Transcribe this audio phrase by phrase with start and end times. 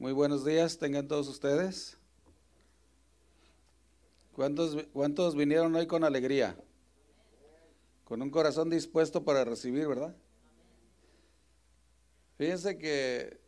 [0.00, 1.98] Muy buenos días, tengan todos ustedes.
[4.32, 6.56] ¿Cuántos, ¿Cuántos vinieron hoy con alegría?
[8.04, 10.16] Con un corazón dispuesto para recibir, ¿verdad?
[12.38, 13.42] Fíjense que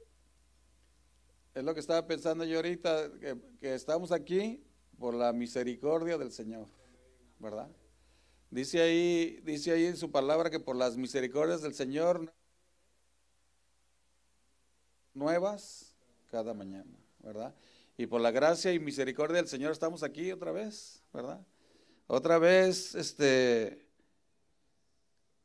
[1.54, 4.62] es lo que estaba pensando yo ahorita, que, estamos aquí
[4.98, 6.68] por la misericordia del Señor,
[7.38, 7.70] ¿verdad?
[8.50, 12.30] Dice ahí, dice ahí en su palabra que por las misericordias del Señor
[15.14, 15.91] nuevas
[16.32, 17.54] cada mañana, ¿verdad?
[17.98, 21.46] Y por la gracia y misericordia del Señor estamos aquí otra vez, ¿verdad?
[22.06, 23.86] Otra vez, este,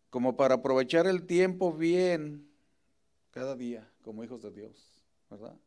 [0.10, 2.50] como para aprovechar el tiempo bien
[3.32, 5.58] cada día, como hijos de Dios, ¿verdad?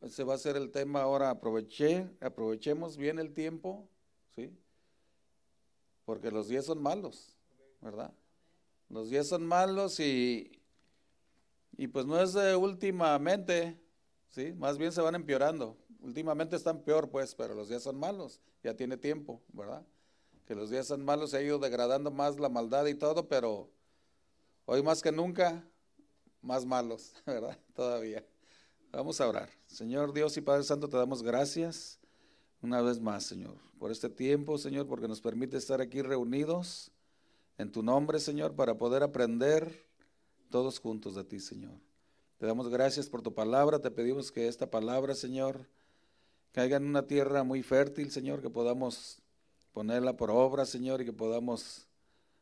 [0.00, 3.88] Ese va a ser el tema ahora, aproveché, aprovechemos bien el tiempo,
[4.36, 4.56] ¿sí?
[6.04, 7.36] Porque los días son malos,
[7.80, 8.14] ¿verdad?
[8.88, 10.62] Los días son malos y,
[11.76, 13.81] y pues no es de últimamente,
[14.32, 14.52] ¿sí?
[14.54, 15.76] Más bien se van empeorando.
[16.00, 19.86] Últimamente están peor, pues, pero los días son malos, ya tiene tiempo, ¿verdad?
[20.46, 23.70] Que los días son malos, se ha ido degradando más la maldad y todo, pero
[24.64, 25.64] hoy más que nunca,
[26.40, 27.56] más malos, ¿verdad?
[27.74, 28.26] Todavía.
[28.90, 29.48] Vamos a orar.
[29.68, 32.00] Señor Dios y Padre Santo, te damos gracias
[32.60, 36.90] una vez más, Señor, por este tiempo, Señor, porque nos permite estar aquí reunidos
[37.58, 39.86] en tu nombre, Señor, para poder aprender
[40.50, 41.91] todos juntos de ti, Señor.
[42.42, 45.68] Te damos gracias por tu palabra, te pedimos que esta palabra, Señor,
[46.50, 49.22] caiga en una tierra muy fértil, Señor, que podamos
[49.72, 51.86] ponerla por obra, Señor, y que podamos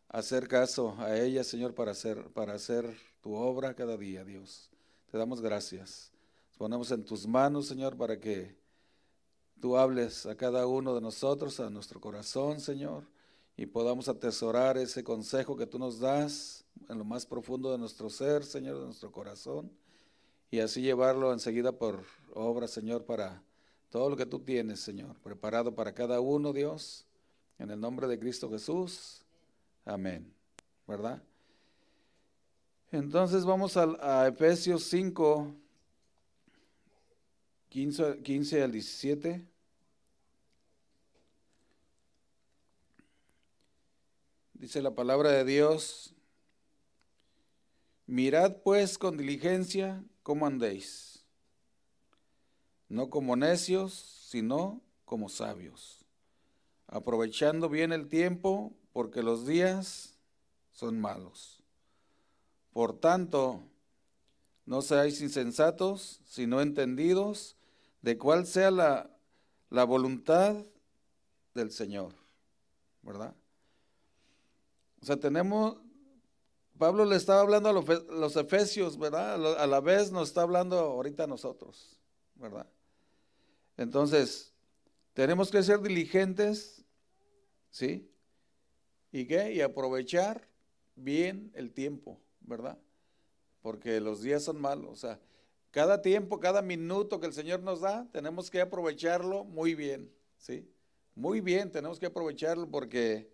[0.08, 4.70] hacer caso a ella, Señor, para hacer, para hacer tu obra cada día, Dios.
[5.12, 6.10] Te damos gracias.
[6.48, 8.56] Nos ponemos en tus manos, Señor, para que
[9.60, 13.04] tú hables a cada uno de nosotros, a nuestro corazón, Señor,
[13.54, 18.08] y podamos atesorar ese consejo que tú nos das en lo más profundo de nuestro
[18.08, 19.70] ser, Señor, de nuestro corazón,
[20.50, 23.42] y así llevarlo enseguida por obra, Señor, para
[23.88, 27.06] todo lo que tú tienes, Señor, preparado para cada uno, Dios,
[27.58, 29.22] en el nombre de Cristo Jesús.
[29.84, 30.32] Amén.
[30.86, 31.22] ¿Verdad?
[32.90, 35.54] Entonces vamos a, a Efesios 5,
[37.68, 39.46] 15, 15 al 17.
[44.54, 46.12] Dice la palabra de Dios,
[48.06, 51.24] mirad pues con diligencia cómo andéis,
[52.88, 53.92] no como necios,
[54.28, 56.04] sino como sabios,
[56.86, 60.18] aprovechando bien el tiempo, porque los días
[60.72, 61.62] son malos.
[62.72, 63.62] Por tanto,
[64.66, 67.56] no seáis insensatos, sino entendidos
[68.02, 69.10] de cuál sea la,
[69.68, 70.56] la voluntad
[71.54, 72.14] del Señor,
[73.02, 73.34] ¿verdad?
[75.02, 75.78] O sea, tenemos,
[76.80, 79.34] Pablo le estaba hablando a los, efesios, ¿verdad?
[79.58, 82.00] A la vez nos está hablando ahorita a nosotros,
[82.36, 82.66] ¿verdad?
[83.76, 84.54] Entonces,
[85.12, 86.82] tenemos que ser diligentes,
[87.68, 88.10] ¿sí?
[89.12, 89.52] ¿Y qué?
[89.52, 90.48] Y aprovechar
[90.96, 92.78] bien el tiempo, ¿verdad?
[93.60, 95.20] Porque los días son malos, o sea,
[95.72, 100.66] cada tiempo, cada minuto que el Señor nos da, tenemos que aprovecharlo muy bien, ¿sí?
[101.14, 103.30] Muy bien, tenemos que aprovecharlo porque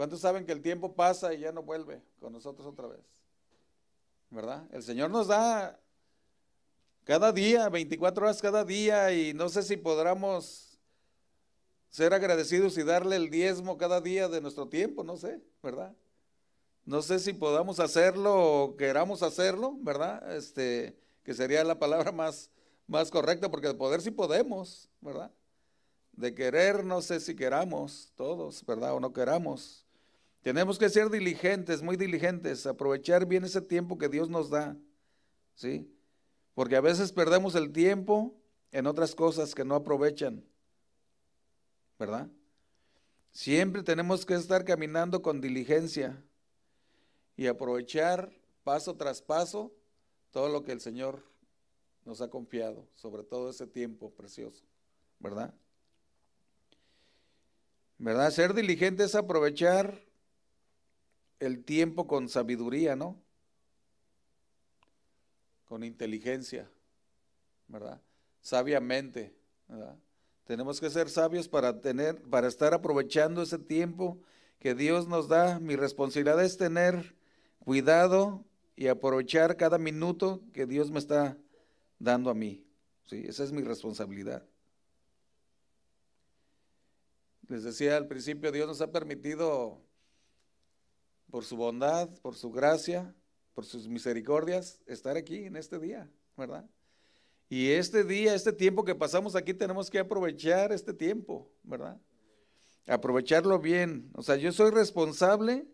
[0.00, 3.04] ¿cuántos saben que el tiempo pasa y ya no vuelve con nosotros otra vez?
[4.30, 4.66] ¿Verdad?
[4.72, 5.78] El Señor nos da
[7.04, 10.78] cada día, 24 horas cada día y no sé si podamos
[11.90, 15.94] ser agradecidos y darle el diezmo cada día de nuestro tiempo, no sé, ¿verdad?
[16.86, 20.34] No sé si podamos hacerlo o queramos hacerlo, ¿verdad?
[20.34, 22.48] Este, que sería la palabra más,
[22.86, 25.30] más correcta, porque de poder sí podemos, ¿verdad?
[26.12, 28.94] De querer, no sé si queramos todos, ¿verdad?
[28.94, 29.84] O no queramos.
[30.42, 34.76] Tenemos que ser diligentes, muy diligentes, aprovechar bien ese tiempo que Dios nos da,
[35.54, 35.92] ¿sí?
[36.54, 38.34] Porque a veces perdemos el tiempo
[38.72, 40.42] en otras cosas que no aprovechan,
[41.98, 42.28] ¿verdad?
[43.32, 46.24] Siempre tenemos que estar caminando con diligencia
[47.36, 48.32] y aprovechar
[48.64, 49.72] paso tras paso
[50.30, 51.22] todo lo que el Señor
[52.04, 54.64] nos ha confiado, sobre todo ese tiempo precioso,
[55.18, 55.54] ¿verdad?
[57.98, 58.30] ¿Verdad?
[58.30, 60.09] Ser diligente es aprovechar
[61.40, 63.20] el tiempo con sabiduría, ¿no?
[65.64, 66.70] Con inteligencia,
[67.66, 68.00] ¿verdad?
[68.40, 69.34] Sabiamente,
[69.66, 69.96] ¿verdad?
[70.44, 74.20] Tenemos que ser sabios para tener, para estar aprovechando ese tiempo
[74.58, 75.60] que Dios nos da.
[75.60, 77.14] Mi responsabilidad es tener
[77.60, 78.44] cuidado
[78.76, 81.36] y aprovechar cada minuto que Dios me está
[81.98, 82.64] dando a mí.
[83.04, 83.24] ¿sí?
[83.26, 84.44] Esa es mi responsabilidad.
[87.48, 89.80] Les decía al principio, Dios nos ha permitido,
[91.30, 93.14] por su bondad, por su gracia,
[93.54, 96.68] por sus misericordias, estar aquí en este día, ¿verdad?
[97.48, 102.00] Y este día, este tiempo que pasamos aquí, tenemos que aprovechar este tiempo, ¿verdad?
[102.86, 104.10] Aprovecharlo bien.
[104.14, 105.66] O sea, yo soy responsable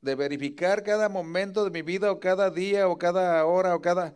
[0.00, 4.14] de verificar cada momento de mi vida o cada día o cada hora o cada...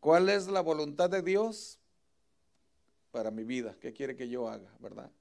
[0.00, 1.78] ¿Cuál es la voluntad de Dios
[3.10, 3.76] para mi vida?
[3.80, 5.12] ¿Qué quiere que yo haga, verdad?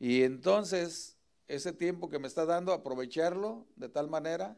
[0.00, 1.16] Y entonces,
[1.50, 4.56] ese tiempo que me está dando, aprovecharlo de tal manera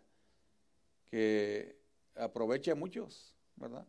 [1.10, 1.78] que
[2.14, 3.86] aproveche a muchos, ¿verdad?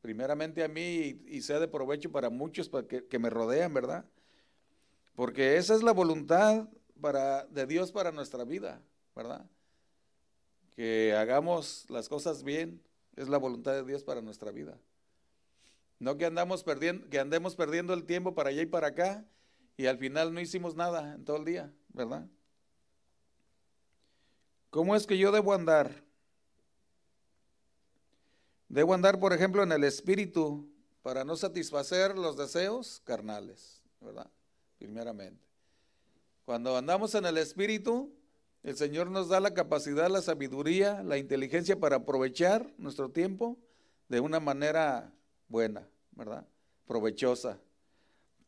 [0.00, 4.04] Primeramente a mí y, sea de provecho para muchos que, me rodean, ¿verdad?
[5.16, 6.68] Porque esa es la voluntad
[7.50, 8.80] de Dios para nuestra vida,
[9.16, 9.46] ¿verdad?
[10.76, 12.80] Que hagamos las cosas bien,
[13.16, 14.78] es la voluntad de Dios para nuestra vida.
[15.98, 19.24] No que, andamos perdiendo, que andemos perdiendo el tiempo para allá y para acá
[19.76, 22.28] y al final no hicimos nada en todo el día, ¿verdad?
[24.74, 26.02] ¿Cómo es que yo debo andar?
[28.68, 30.68] Debo andar, por ejemplo, en el espíritu
[31.00, 34.28] para no satisfacer los deseos carnales, ¿verdad?
[34.78, 35.46] primeramente.
[36.44, 38.12] Cuando andamos en el Espíritu,
[38.64, 43.56] el Señor nos da la capacidad, la sabiduría, la inteligencia para aprovechar nuestro tiempo
[44.08, 45.14] de una manera
[45.46, 46.48] buena, ¿verdad?
[46.84, 47.60] Provechosa.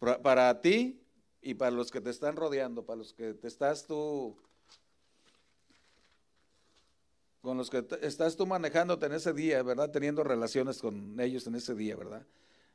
[0.01, 1.01] Para ti
[1.41, 4.37] y para los que te están rodeando, para los que te estás tú,
[7.47, 9.93] con los que estás tú manejándote en ese día, ¿verdad?
[9.93, 12.27] Teniendo relaciones con ellos en ese día, ¿verdad?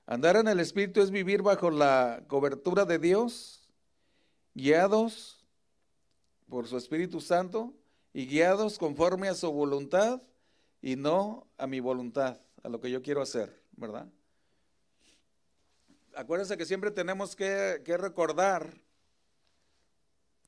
[0.06, 3.70] Andar en el Espíritu es vivir bajo la cobertura de Dios,
[4.54, 5.46] guiados
[6.48, 7.74] por su Espíritu Santo
[8.14, 10.22] y guiados conforme a su voluntad
[10.82, 14.08] y no a mi voluntad, a lo que yo quiero hacer, ¿verdad?
[16.16, 18.74] Acuérdense que siempre tenemos que, que recordar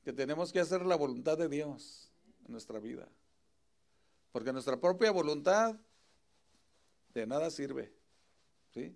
[0.02, 2.10] que tenemos que hacer la voluntad de Dios
[2.46, 3.06] en nuestra vida.
[4.34, 5.76] Porque nuestra propia voluntad
[7.14, 7.94] de nada sirve.
[8.74, 8.92] ¿sí?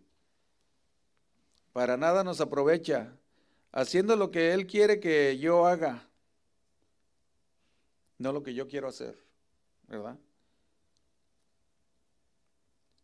[1.78, 3.16] para nada nos aprovecha,
[3.70, 6.08] haciendo lo que Él quiere que yo haga,
[8.18, 9.16] no lo que yo quiero hacer,
[9.86, 10.18] ¿verdad?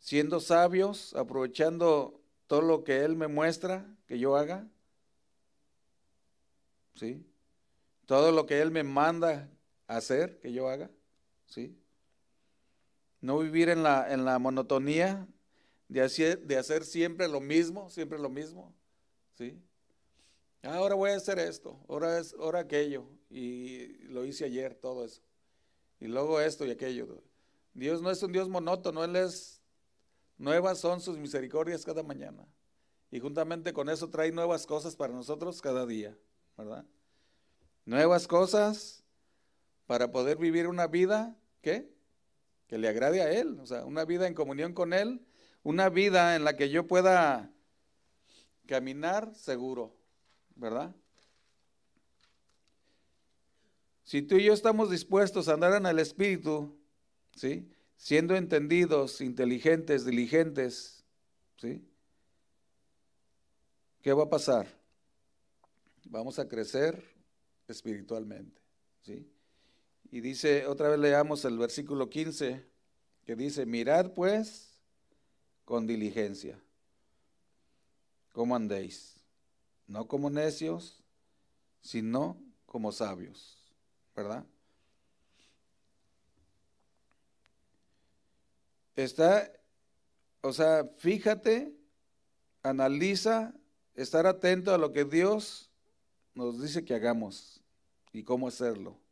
[0.01, 4.67] Siendo sabios, aprovechando todo lo que Él me muestra que yo haga,
[6.97, 7.25] ¿sí?
[8.07, 9.49] Todo lo que Él me manda
[9.87, 10.91] hacer que yo haga,
[11.47, 11.79] ¿sí?
[13.25, 15.27] No vivir en la, en la monotonía
[15.89, 18.75] de hacer, de hacer siempre lo mismo, siempre lo mismo,
[19.33, 19.59] ¿sí?
[20.63, 25.23] Ahora voy a hacer esto, ahora es, ahora aquello, y lo hice ayer, todo eso.
[26.01, 27.23] Y luego esto y aquello.
[27.73, 29.63] Dios no es un Dios monótono, Él es,
[30.37, 32.47] nuevas son sus misericordias cada mañana.
[33.11, 36.15] Y juntamente con eso trae nuevas cosas para nosotros cada día,
[36.59, 36.85] ¿verdad?
[37.87, 39.03] Nuevas cosas
[39.87, 41.94] para poder vivir una vida, ¿qué?
[42.75, 45.21] Que le agrade a Él, o sea, una vida en comunión con Él
[45.63, 47.49] una vida en la que yo pueda
[48.67, 49.97] caminar seguro,
[50.57, 50.93] ¿verdad?
[54.03, 56.77] Si tú y yo estamos dispuestos a andar en el Espíritu,
[57.37, 57.71] ¿sí?
[57.97, 61.05] Siendo entendidos, inteligentes, diligentes,
[61.57, 61.81] ¿sí?
[64.03, 64.67] ¿Qué va a pasar?
[66.07, 67.01] Vamos a crecer
[67.69, 68.61] espiritualmente,
[69.03, 69.31] ¿sí?
[70.15, 72.65] Y dice, otra vez leamos el versículo 15,
[73.27, 74.81] que dice, mirad pues
[75.65, 76.57] con diligencia.
[78.31, 79.17] ¿Cómo andéis?
[79.89, 81.03] No como necios,
[81.81, 83.59] sino como sabios,
[84.15, 84.47] ¿verdad?
[88.95, 89.51] Está,
[90.43, 91.75] o sea, fíjate,
[92.63, 93.53] analiza,
[93.97, 95.73] estar atento a lo que Dios
[96.35, 97.61] nos dice que hagamos
[98.13, 99.04] y cómo hacerlo.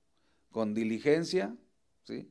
[0.52, 1.56] Con diligencia,
[2.04, 2.30] ¿sí?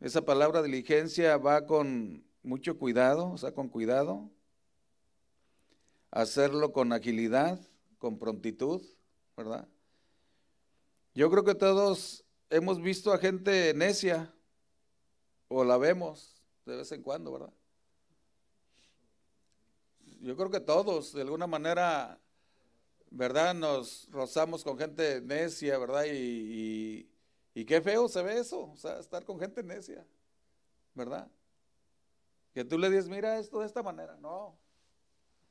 [0.00, 4.30] Esa palabra diligencia va con mucho cuidado, o sea, con cuidado,
[6.10, 7.60] hacerlo con agilidad,
[7.98, 8.82] con prontitud,
[9.36, 9.68] ¿verdad?
[11.14, 14.34] Yo creo que todos hemos visto a gente necia,
[15.48, 17.52] o la vemos de vez en cuando, ¿verdad?
[20.20, 22.18] Yo creo que todos, de alguna manera,
[23.12, 23.54] ¿verdad?
[23.54, 26.04] Nos rozamos con gente necia, ¿verdad?
[26.10, 27.08] Y,
[27.54, 30.06] y qué feo se ve eso, o sea, estar con gente necia,
[30.94, 31.30] ¿verdad?
[32.54, 34.16] Que tú le dices, mira esto de esta manera.
[34.16, 34.56] No,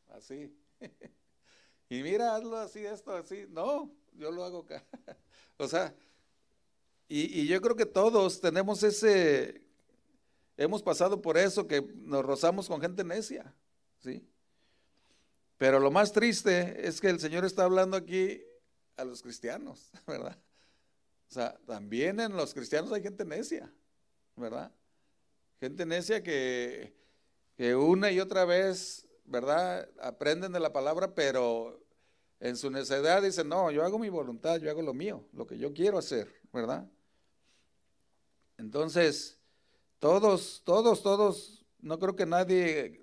[0.10, 0.56] así.
[1.90, 3.46] y mira, hazlo así, esto así.
[3.50, 4.84] No, yo lo hago acá.
[5.58, 5.94] o sea,
[7.08, 9.62] y, yo creo que todos tenemos ese,
[10.58, 13.54] hemos pasado por eso, que nos rozamos con gente necia.
[14.00, 14.26] ¿sí?
[15.62, 18.42] Pero lo más triste es que el Señor está hablando aquí
[18.98, 20.36] a los cristianos, ¿verdad?
[21.30, 23.72] O sea, también en los cristianos hay gente necia,
[24.36, 24.72] ¿verdad?
[25.60, 26.96] Gente necia que,
[27.56, 29.88] que una y otra vez, ¿verdad?
[30.02, 31.80] Aprenden de la palabra, pero
[32.40, 35.60] en su necedad dicen, no, yo hago mi voluntad, yo hago lo mío, lo que
[35.60, 36.90] yo quiero hacer, ¿verdad?
[38.58, 39.38] Entonces,
[40.00, 43.01] todos, todos, todos, no creo que nadie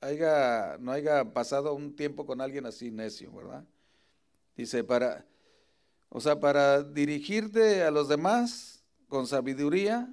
[0.00, 3.64] no haya pasado un tiempo con alguien así necio, ¿verdad?
[4.56, 5.26] Dice, para,
[6.08, 10.12] o sea, para dirigirte a los demás con sabiduría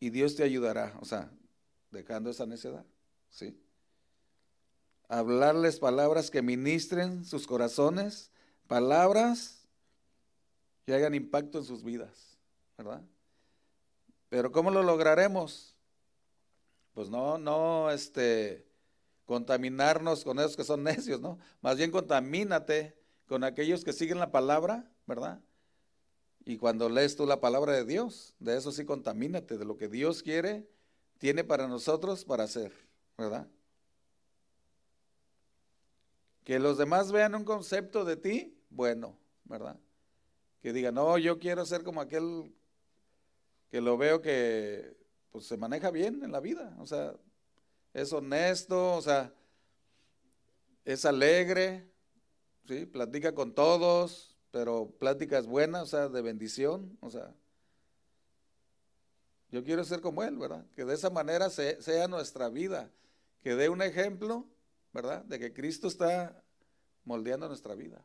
[0.00, 1.30] y Dios te ayudará, o sea,
[1.90, 2.84] dejando esa necedad,
[3.30, 3.58] ¿sí?
[5.08, 8.30] Hablarles palabras que ministren sus corazones,
[8.66, 9.66] palabras
[10.84, 12.36] que hagan impacto en sus vidas,
[12.76, 13.02] ¿verdad?
[14.28, 15.77] Pero ¿cómo lo lograremos?
[16.98, 18.66] Pues no, no, este,
[19.24, 21.38] contaminarnos con esos que son necios, ¿no?
[21.60, 25.40] Más bien contamínate con aquellos que siguen la palabra, ¿verdad?
[26.44, 29.86] Y cuando lees tú la palabra de Dios, de eso sí contamínate, de lo que
[29.86, 30.68] Dios quiere,
[31.18, 32.72] tiene para nosotros para hacer,
[33.16, 33.46] ¿verdad?
[36.42, 39.78] Que los demás vean un concepto de ti, bueno, ¿verdad?
[40.62, 42.52] Que digan, no, yo quiero ser como aquel
[43.70, 44.98] que lo veo que
[45.30, 47.14] pues se maneja bien en la vida, o sea,
[47.92, 49.32] es honesto, o sea,
[50.84, 51.90] es alegre,
[52.66, 52.86] ¿sí?
[52.86, 57.34] Platica con todos, pero pláticas buenas, o sea, de bendición, o sea.
[59.50, 60.66] Yo quiero ser como Él, ¿verdad?
[60.74, 62.90] Que de esa manera sea nuestra vida,
[63.42, 64.46] que dé un ejemplo,
[64.92, 65.24] ¿verdad?
[65.24, 66.42] De que Cristo está
[67.04, 68.04] moldeando nuestra vida.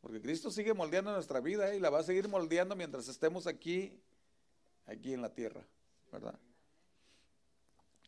[0.00, 4.02] Porque Cristo sigue moldeando nuestra vida y la va a seguir moldeando mientras estemos aquí,
[4.86, 5.66] aquí en la tierra,
[6.14, 6.38] ¿verdad?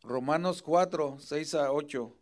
[0.05, 2.17] Romanos 4, 6 a 8.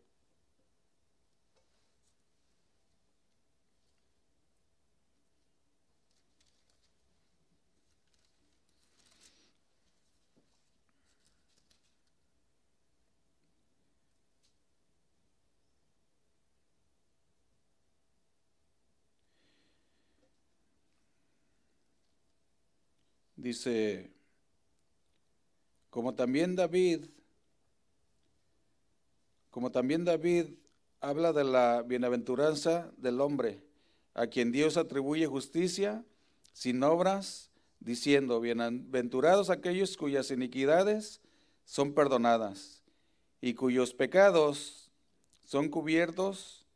[23.37, 24.14] Dice,
[25.95, 27.05] como también David
[29.51, 30.47] como también David
[31.01, 33.63] habla de la bienaventuranza del hombre,
[34.13, 36.05] a quien Dios atribuye justicia
[36.53, 41.21] sin obras, diciendo, bienaventurados aquellos cuyas iniquidades
[41.65, 42.83] son perdonadas
[43.41, 44.91] y cuyos pecados
[45.47, 46.67] son cubiertos.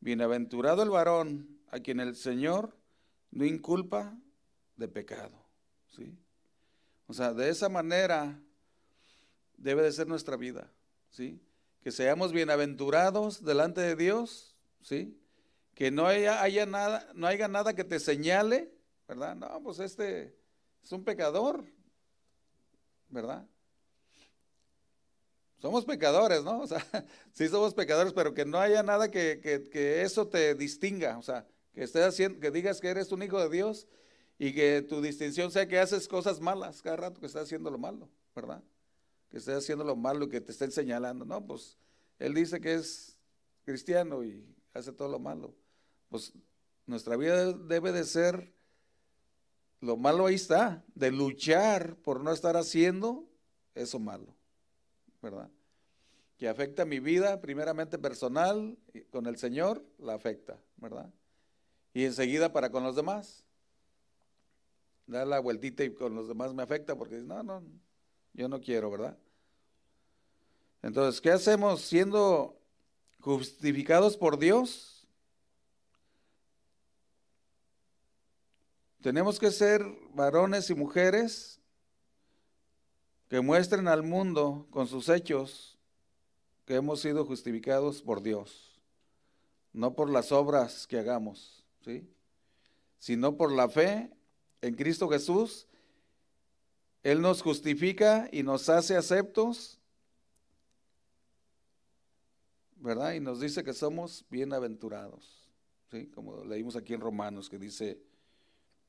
[0.00, 2.76] Bienaventurado el varón a quien el Señor
[3.30, 4.18] no inculpa
[4.74, 5.46] de pecado.
[5.90, 6.18] ¿sí?
[7.06, 8.40] O sea, de esa manera
[9.56, 10.70] debe de ser nuestra vida.
[11.10, 11.40] ¿sí?
[11.84, 15.20] que seamos bienaventurados delante de Dios, ¿sí?
[15.74, 18.72] Que no haya, haya, nada, no haya nada que te señale,
[19.06, 19.36] ¿verdad?
[19.36, 20.34] No, pues este
[20.82, 21.62] es un pecador,
[23.10, 23.46] ¿verdad?
[25.60, 26.60] Somos pecadores, ¿no?
[26.60, 26.82] O sea,
[27.34, 31.46] sí somos pecadores, pero que no haya nada que, que, eso te distinga, o sea,
[31.74, 33.86] que estés haciendo, que digas que eres un hijo de Dios
[34.38, 37.76] y que tu distinción sea que haces cosas malas cada rato que estás haciendo lo
[37.76, 38.62] malo, ¿verdad?
[39.34, 41.24] Que esté haciendo lo malo y que te estén señalando.
[41.24, 41.76] No, pues
[42.20, 43.18] él dice que es
[43.64, 45.56] cristiano y hace todo lo malo.
[46.08, 46.32] Pues
[46.86, 48.54] nuestra vida debe de ser,
[49.80, 53.28] lo malo ahí está, de luchar por no estar haciendo
[53.74, 54.36] eso malo,
[55.20, 55.50] ¿verdad?
[56.38, 58.78] Que afecta mi vida, primeramente personal,
[59.10, 61.12] con el Señor, la afecta, ¿verdad?
[61.92, 63.44] Y enseguida para con los demás.
[65.08, 67.64] Da la vueltita y con los demás me afecta porque no, no,
[68.34, 69.16] yo no quiero, ¿verdad?
[70.82, 72.60] Entonces, ¿qué hacemos siendo
[73.20, 75.06] justificados por Dios?
[79.00, 81.60] Tenemos que ser varones y mujeres
[83.28, 85.78] que muestren al mundo con sus hechos
[86.64, 88.80] que hemos sido justificados por Dios,
[89.72, 92.08] no por las obras que hagamos, ¿sí?
[92.98, 94.10] sino por la fe
[94.62, 95.66] en Cristo Jesús.
[97.04, 99.80] Él nos justifica y nos hace aceptos
[102.84, 103.14] ¿verdad?
[103.14, 105.50] Y nos dice que somos bienaventurados,
[105.90, 106.06] ¿sí?
[106.08, 107.98] Como leímos aquí en Romanos, que dice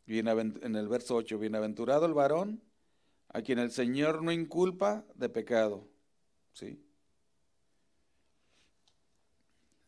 [0.06, 2.62] en el verso 8, bienaventurado el varón
[3.30, 5.88] a quien el Señor no inculpa de pecado,
[6.52, 6.78] ¿sí?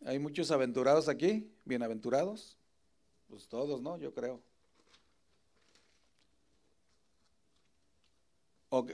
[0.05, 2.57] Hay muchos aventurados aquí, bienaventurados,
[3.27, 3.97] pues todos, ¿no?
[3.97, 4.41] Yo creo.
[8.69, 8.85] O,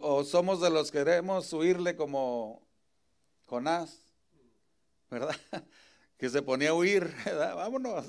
[0.00, 2.66] o somos de los que queremos huirle como
[3.46, 4.00] Jonás,
[5.10, 5.36] ¿verdad?
[6.18, 7.54] Que se ponía a huir, ¿verdad?
[7.54, 8.04] Vámonos,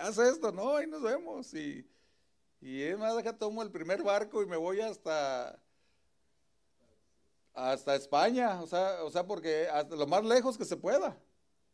[0.00, 1.54] haz esto, no, ahí nos vemos.
[1.54, 1.88] Y,
[2.60, 5.62] y es más, deja tomo el primer barco y me voy hasta,
[7.54, 11.16] hasta España, o sea, o sea, porque hasta lo más lejos que se pueda.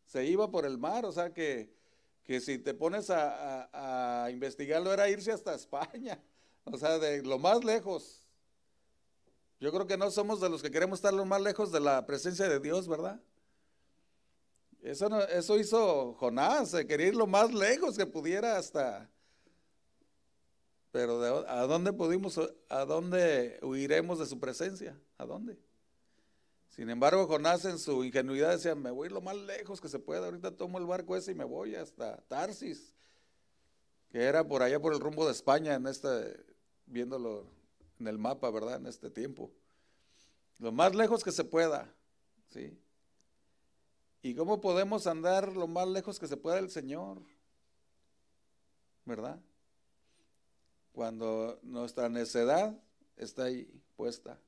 [0.05, 1.75] Se iba por el mar, o sea que,
[2.23, 6.23] que si te pones a, a investigarlo era irse hasta España,
[6.65, 8.18] o sea, de lo más lejos.
[9.61, 12.07] Yo creo que no somos de los que queremos estar lo más lejos de la
[12.07, 13.21] presencia de Dios, ¿verdad?
[14.83, 19.11] Eso, no, eso hizo Jonás, quería ir lo más lejos que pudiera hasta...
[20.93, 24.99] Pero ¿a dónde pudimos, a dónde huiremos de su presencia?
[25.19, 25.59] ¿A dónde?
[26.71, 30.27] Sin embargo, Jonás en su ingenuidad decía, me voy lo más lejos que se pueda,
[30.27, 32.95] ahorita tomo el barco ese y me voy hasta Tarsis,
[34.11, 36.43] que era por allá por el rumbo de España, en este,
[36.87, 37.58] viéndolo
[37.99, 38.77] en el mapa, ¿verdad?
[38.77, 39.51] En este tiempo.
[40.59, 41.93] Lo más lejos que se pueda,
[42.49, 42.77] ¿sí?
[44.23, 47.23] ¿Y cómo podemos andar lo más lejos que se pueda del Señor?
[49.05, 49.41] ¿Verdad?
[50.93, 52.77] Cuando nuestra necedad
[53.17, 54.39] está ahí puesta.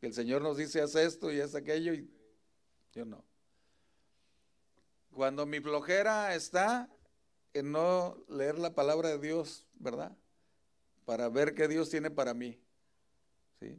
[0.00, 2.10] Que el Señor nos dice, haz esto y haz aquello y
[2.92, 3.24] yo no.
[5.12, 6.88] Cuando mi flojera está
[7.52, 10.16] en no leer la palabra de Dios, ¿verdad?
[11.04, 12.58] Para ver qué Dios tiene para mí.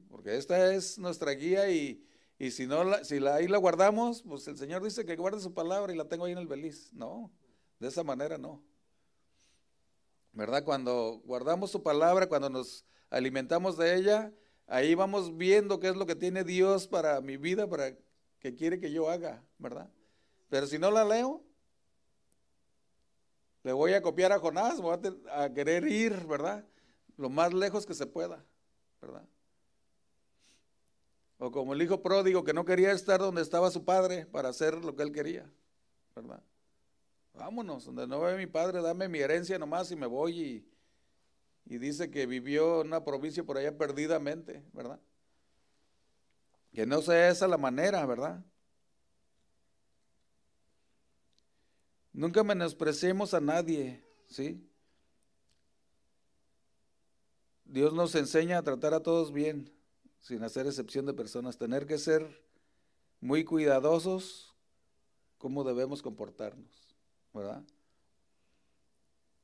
[0.09, 2.05] Porque esta es nuestra guía y,
[2.38, 5.39] y si no, la, si la, ahí la guardamos, pues el Señor dice que guarde
[5.39, 6.91] su palabra y la tengo ahí en el beliz.
[6.93, 7.31] No,
[7.79, 8.62] de esa manera no.
[10.33, 10.63] ¿Verdad?
[10.63, 14.33] Cuando guardamos su palabra, cuando nos alimentamos de ella,
[14.67, 17.95] ahí vamos viendo qué es lo que tiene Dios para mi vida, para
[18.39, 19.89] que quiere que yo haga, ¿verdad?
[20.50, 21.43] Pero si no la leo,
[23.63, 24.98] le voy a copiar a Jonás, voy
[25.31, 26.65] a querer ir, ¿verdad?
[27.17, 28.45] Lo más lejos que se pueda,
[29.01, 29.27] ¿verdad?
[31.41, 34.84] O como el hijo pródigo que no quería estar donde estaba su padre para hacer
[34.84, 35.50] lo que él quería,
[36.13, 36.43] ¿verdad?
[37.34, 40.65] Vámonos, donde no ve mi padre, dame mi herencia nomás y me voy
[41.65, 45.00] y, dice que vivió en una provincia por allá perdidamente, ¿verdad?
[46.74, 48.43] Que no sea esa la manera, ¿verdad?
[52.11, 54.70] Nunca menospreciemos a nadie, ¿sí?
[57.63, 59.78] Dios nos enseña a tratar a todos bien
[60.20, 62.44] sin hacer excepción de personas, tener que ser
[63.22, 64.55] muy cuidadosos
[65.38, 66.96] cómo debemos comportarnos,
[67.34, 67.64] ¿verdad?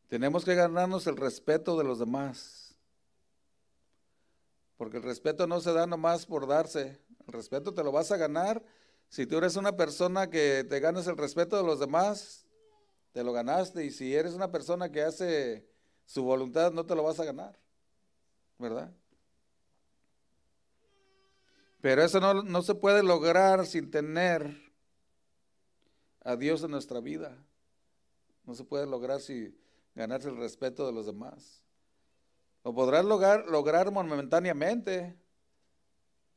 [0.08, 2.76] Tenemos que ganarnos el respeto de los demás,
[4.78, 8.18] porque el respeto no se da nomás por darse, el respeto te lo vas a
[8.18, 8.64] ganar
[9.10, 12.46] si tú eres una persona que te ganas el respeto de los demás,
[13.14, 15.66] te lo ganaste, y si eres una persona que hace
[16.06, 17.58] su voluntad, no te lo vas a ganar,
[18.60, 18.92] ¿verdad?
[21.86, 24.60] Pero eso no, se puede lograr sin tener
[26.22, 27.38] a Dios en nuestra vida.
[28.44, 29.56] No se puede lograr sin
[29.94, 31.62] ganarse el respeto de los demás.
[32.64, 35.16] Lo podrás lograr, lograr momentáneamente.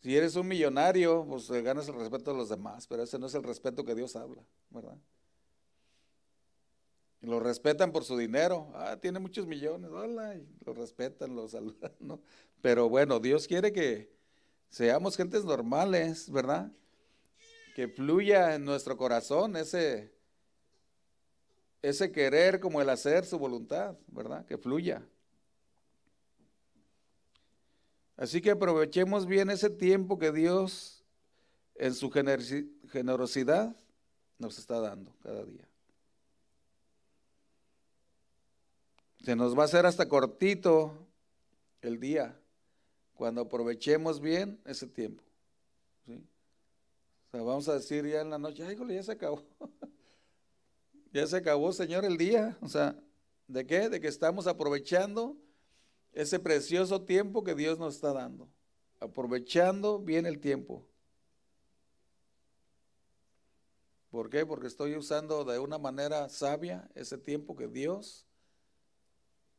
[0.03, 3.35] Si eres un millonario, pues ganas el respeto de los demás, pero ese no es
[3.35, 4.99] el respeto que Dios habla, ¿verdad?
[7.23, 8.71] lo respetan por su dinero.
[8.75, 12.21] Ah, tiene muchos millones, hola, y lo respetan, lo saludan, ¿no?
[12.61, 14.18] Pero bueno, Dios quiere que,
[14.71, 16.71] Seamos gentes normales, ¿verdad?
[17.75, 20.13] Que fluya en nuestro corazón ese,
[21.83, 24.45] ese querer como el hacer su voluntad, ¿verdad?
[24.45, 25.03] Que fluya.
[28.17, 31.05] Así que aprovechemos bien ese tiempo que Dios
[31.77, 33.77] en su generosidad
[34.39, 35.69] nos está dando cada día.
[39.25, 41.07] Se nos va a hacer hasta cortito
[41.81, 42.37] el día
[43.19, 45.25] cuando aprovechemos bien ese tiempo.
[46.07, 49.43] O sea, vamos a decir ya en la noche, ay, ya se acabó.
[51.13, 52.57] ya se acabó, Señor, el día.
[52.63, 52.97] O sea,
[53.49, 53.89] ¿de qué?
[53.89, 55.37] De que estamos aprovechando
[56.13, 58.49] ese precioso tiempo que Dios nos está dando.
[59.01, 60.87] Aprovechando bien el tiempo.
[64.13, 64.47] ¿Por qué?
[64.47, 68.29] Porque estoy usando de una manera sabia ese tiempo que Dios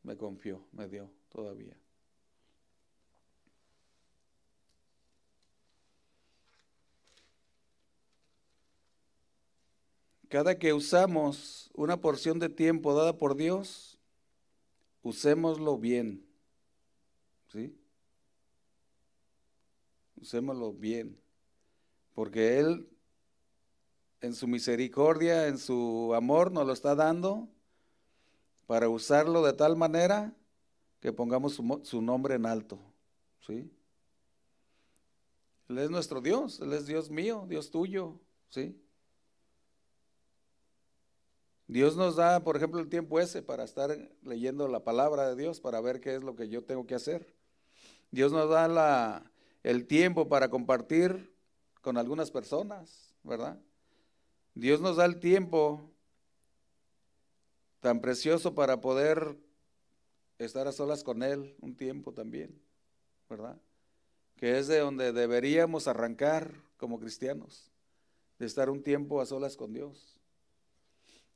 [0.02, 1.76] me confió, me dio todavía.
[10.30, 13.98] Cada que usamos una porción de tiempo dada por Dios,
[15.02, 16.24] usémoslo bien.
[17.52, 17.76] ¿Sí?
[20.22, 21.20] Usémoslo bien.
[22.14, 22.88] Porque Él,
[24.22, 27.50] en su misericordia, en su amor, nos lo está dando
[28.68, 30.32] para usarlo de tal manera
[31.00, 32.78] que pongamos su, nombre en alto.
[33.48, 33.68] ¿Sí?
[35.70, 38.20] Él es nuestro Dios, Él es Dios mío, Dios tuyo.
[38.50, 38.80] ¿Sí?
[41.70, 45.62] Dios nos da, por ejemplo, el tiempo ese para estar leyendo la palabra de Dios,
[45.62, 47.32] para ver qué es lo que yo tengo que hacer.
[48.10, 49.24] Dios nos da
[49.62, 51.32] el tiempo para compartir
[51.82, 53.62] con algunas personas, ¿verdad?
[54.56, 55.92] Dios nos da el tiempo
[57.82, 59.38] tan precioso para poder
[60.40, 62.60] estar a solas con Él un tiempo también,
[63.30, 63.62] ¿verdad?
[64.38, 67.70] Que es de donde deberíamos arrancar como cristianos,
[68.40, 70.19] de estar un tiempo a solas con Dios.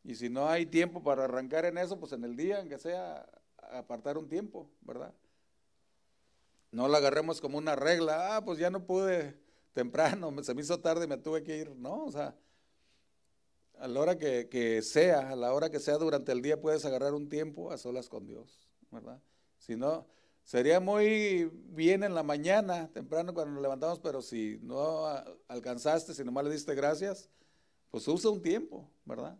[0.03, 3.25] Y si no hay tiempo para arrancar en eso, pues en el día, aunque sea,
[3.71, 5.13] apartar un tiempo, ¿verdad?
[6.71, 9.39] No lo agarremos como una regla, ah, pues ya no pude
[9.73, 11.75] temprano, se me hizo tarde me tuve que ir.
[11.75, 12.35] No, o sea,
[13.79, 17.13] a la hora que, sea, a la hora que sea durante el día, puedes agarrar
[17.13, 19.21] un tiempo a solas con Dios, ¿verdad?
[19.57, 20.05] Si no,
[20.43, 25.05] sería muy bien en la mañana, temprano cuando nos levantamos, pero si no
[25.47, 27.29] alcanzaste, si nomás le diste gracias,
[27.89, 29.37] pues usa un tiempo, ¿verdad?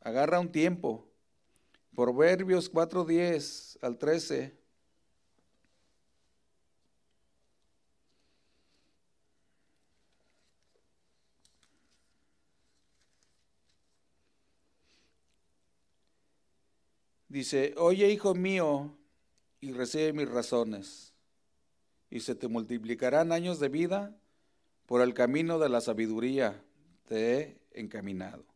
[0.00, 1.06] Agarra un tiempo.
[1.94, 4.60] Proverbios 4.10 al 13.
[17.30, 18.96] Dice, oye hijo mío,
[19.60, 21.14] y recibe mis razones,
[22.10, 24.16] y se te multiplicarán años de vida
[24.84, 26.60] por el camino de la sabiduría,
[27.06, 28.49] te he encaminado.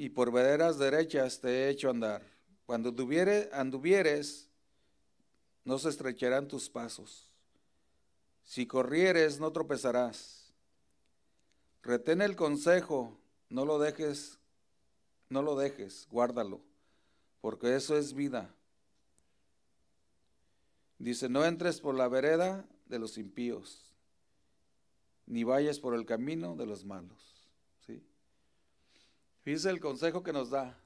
[0.00, 2.22] Y por veredas derechas te he hecho andar.
[2.64, 2.88] Cuando
[3.52, 4.48] anduvieres,
[5.64, 7.30] no se estrecharán tus pasos.
[8.42, 10.54] Si corrieres, no tropezarás.
[11.82, 14.40] Retén el consejo, no lo dejes
[15.30, 16.60] no lo dejes, guárdalo,
[17.40, 18.52] porque eso es vida.
[20.98, 23.94] Dice, no entres por la vereda de los impíos,
[25.26, 27.29] ni vayas por el camino de los malos.
[29.50, 30.78] Fíjese el consejo que nos da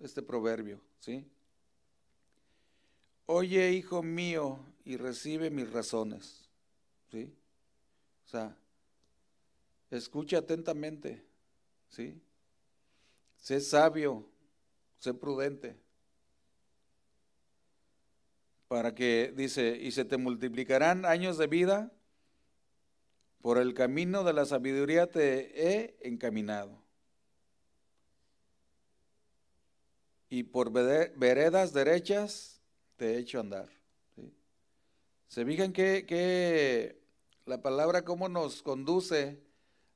[0.00, 0.80] este proverbio.
[1.00, 1.22] ¿sí?
[3.26, 6.48] Oye, hijo mío, y recibe mis razones.
[7.10, 7.30] ¿sí?
[8.24, 8.56] O sea,
[9.90, 11.26] escucha atentamente.
[11.90, 12.18] ¿sí?
[13.36, 14.26] sé sabio,
[14.98, 15.76] sé prudente.
[18.66, 21.92] Para que, dice, y se te multiplicarán años de vida,
[23.42, 26.85] por el camino de la sabiduría te he encaminado.
[30.28, 32.60] Y por veredas derechas
[32.96, 33.68] te he hecho andar.
[35.28, 37.00] ¿Se fijan que, que
[37.44, 39.40] la palabra cómo nos conduce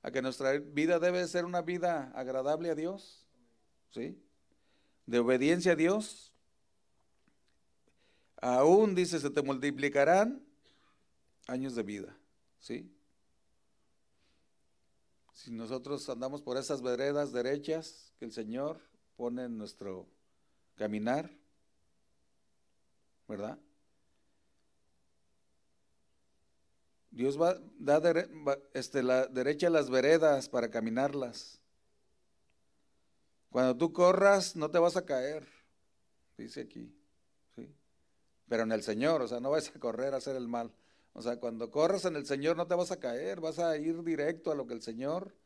[0.03, 3.27] a que nuestra vida debe ser una vida agradable a Dios?
[3.91, 4.23] ¿sí?
[5.07, 6.33] De obediencia a Dios.
[8.41, 10.43] Aún dice, se te multiplicarán
[11.47, 12.17] años de vida,
[12.59, 12.91] ¿sí?
[15.35, 18.81] Si nosotros andamos por esas veredas derechas que el Señor
[19.17, 20.07] pone en nuestro
[20.81, 21.31] caminar,
[23.29, 23.59] ¿verdad?
[27.11, 28.01] Dios va, da
[28.73, 31.61] este, la derecha a las veredas para caminarlas.
[33.51, 35.47] Cuando tú corras, no te vas a caer,
[36.39, 36.91] dice aquí.
[37.57, 37.71] ¿sí?
[38.49, 40.73] Pero en el Señor, o sea, no vas a correr a hacer el mal.
[41.13, 44.03] O sea, cuando corras en el Señor no te vas a caer, vas a ir
[44.03, 45.37] directo a lo que el Señor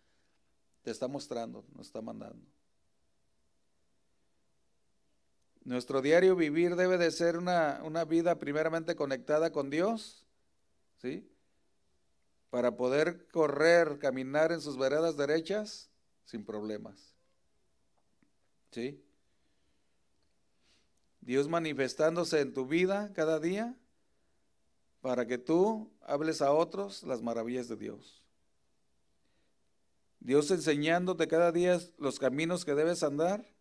[0.82, 2.53] te está mostrando, nos está mandando.
[5.64, 10.26] Nuestro diario vivir debe de ser una, una vida primeramente conectada con Dios,
[11.00, 11.28] ¿sí?
[12.50, 15.90] Para poder correr, caminar en sus veredas derechas
[16.24, 17.14] sin problemas.
[18.70, 19.02] ¿Sí?
[21.20, 23.74] Dios manifestándose en tu vida cada día
[25.00, 28.22] para que tú hables a otros las maravillas de Dios.
[30.20, 33.53] Dios enseñándote cada día los caminos que debes andar.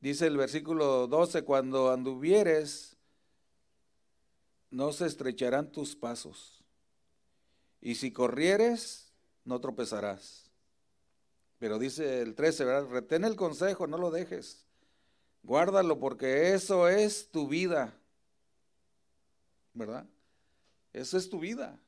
[0.00, 2.96] Dice el versículo 12, cuando anduvieres,
[4.70, 6.62] no se estrecharán tus pasos.
[7.80, 9.12] Y si corrieres,
[9.44, 10.50] no tropezarás.
[11.58, 12.88] Pero dice el 13, ¿verdad?
[12.88, 14.64] Retén el consejo, no lo dejes.
[15.42, 17.98] Guárdalo porque eso es tu vida.
[19.74, 20.06] ¿Verdad?
[20.92, 21.80] Eso es tu vida.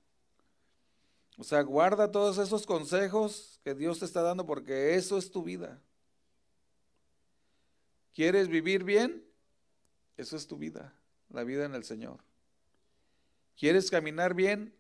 [1.36, 5.42] O sea, guarda todos esos consejos que Dios te está dando porque eso es tu
[5.42, 5.80] vida.
[8.14, 9.24] ¿Quieres vivir bien?
[10.16, 10.94] Eso es tu vida,
[11.30, 12.20] la vida en el Señor.
[13.56, 14.74] ¿Quieres caminar bien?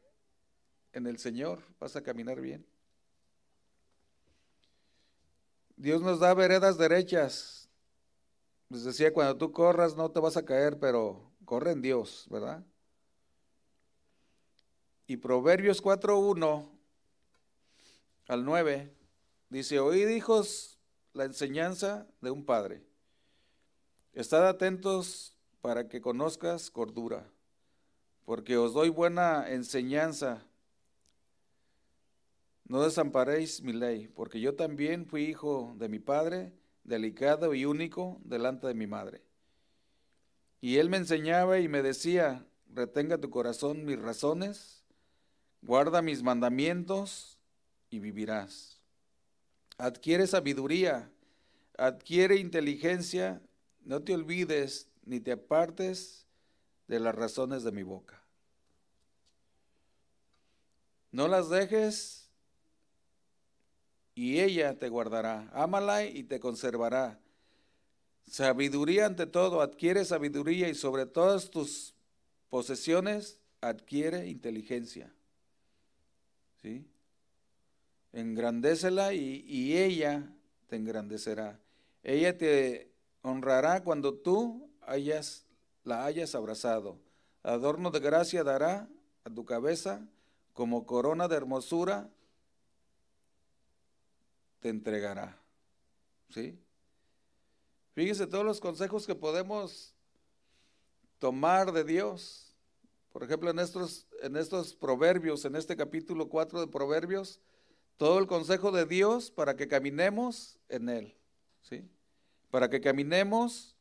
[0.92, 2.66] En el Señor vas a caminar bien.
[5.76, 7.68] Dios nos da veredas derechas.
[8.68, 12.64] Les decía, cuando tú corras no te vas a caer, pero corre en Dios, ¿verdad?
[15.06, 16.68] Y Proverbios 4.1
[18.28, 18.94] al 9
[19.48, 20.78] dice, oíd hijos
[21.14, 22.89] la enseñanza de un padre.
[24.12, 27.30] Estad atentos para que conozcas cordura.
[28.24, 30.46] porque os doy buena enseñanza.
[32.64, 36.52] No desamparéis mi ley, porque yo también fui hijo de mi padre,
[36.84, 39.24] delicado y único delante de mi madre.
[40.60, 44.84] Y él me enseñaba y me decía, retenga tu corazón mis razones,
[45.60, 47.36] guarda mis mandamientos
[47.90, 48.80] y vivirás.
[49.76, 51.10] Adquiere sabiduría,
[51.76, 53.42] adquiere inteligencia,
[53.84, 56.26] no te olvides ni te apartes
[56.86, 58.22] de las razones de mi boca.
[61.12, 62.30] No las dejes
[64.14, 65.50] y ella te guardará.
[65.52, 67.18] Ámala y te conservará.
[68.26, 71.94] Sabiduría ante todo, adquiere sabiduría y sobre todas tus
[72.48, 75.12] posesiones adquiere inteligencia.
[76.62, 76.86] ¿Sí?
[78.12, 80.32] Engrandécela y, y ella
[80.68, 81.58] te engrandecerá.
[82.02, 82.89] Ella te
[83.22, 84.70] honrará cuando tú
[85.84, 86.98] la hayas abrazado.
[87.42, 88.88] Adorno de gracia dará
[89.24, 90.06] a tu cabeza,
[90.52, 92.10] como corona de hermosura
[94.60, 95.38] te entregará.
[96.28, 96.58] ¿Sí?
[97.94, 99.94] Fíjense todos los consejos que podemos
[101.18, 102.54] tomar de Dios.
[103.12, 107.40] Por ejemplo, en estos, en estos proverbios, en este capítulo 4 de Proverbios,
[107.96, 111.16] todo el consejo de Dios para que caminemos en Él.
[111.62, 111.88] ¿sí?
[112.50, 113.76] Para que caminemos,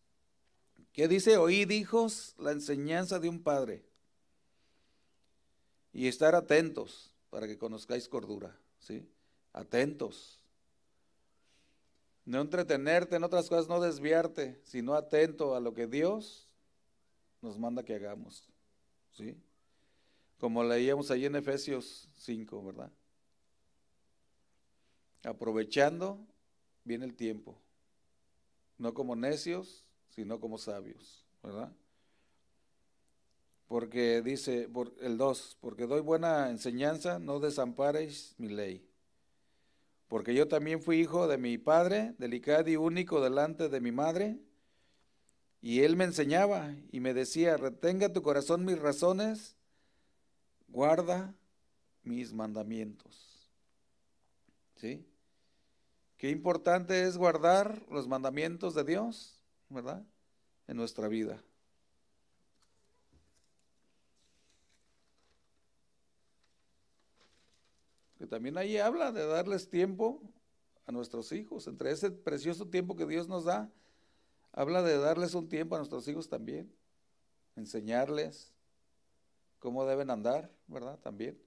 [0.94, 1.38] ¿qué dice?
[1.38, 3.84] Oíd, hijos, la enseñanza de un padre.
[5.92, 8.56] Y estar atentos para que conozcáis cordura.
[8.80, 9.08] ¿sí?
[9.54, 10.40] Atentos.
[12.26, 16.48] No entretenerte en otras cosas, no desviarte, sino atento a lo que Dios
[17.42, 18.48] nos manda que hagamos.
[19.14, 19.36] ¿Sí?
[20.40, 22.92] Como leíamos ahí en Efesios 5, ¿verdad?
[25.24, 26.20] Aprovechando
[26.84, 27.58] bien el tiempo.
[28.80, 31.72] No como necios, sino como sabios, ¿verdad?
[33.68, 34.68] Porque dice
[35.02, 38.90] el 2, porque doy buena enseñanza, no desamparéis mi ley
[40.10, 44.40] porque yo también fui hijo de mi padre, delicado y único delante de mi madre,
[45.62, 49.56] y él me enseñaba y me decía, retenga tu corazón mis razones,
[50.68, 51.36] guarda
[52.02, 53.48] mis mandamientos.
[54.78, 55.06] ¿Sí?
[56.20, 60.06] Qué importante es guardar los mandamientos de Dios, ¿verdad?
[60.68, 61.42] En nuestra vida.
[68.18, 70.22] que también ahí habla de darles tiempo
[70.86, 71.68] a nuestros hijos.
[71.68, 73.72] Entre ese precioso tiempo que Dios nos da,
[74.52, 76.70] habla de darles un tiempo a nuestros hijos también,
[77.56, 78.52] enseñarles
[79.60, 81.00] cómo deben andar, ¿verdad?
[81.00, 81.40] También.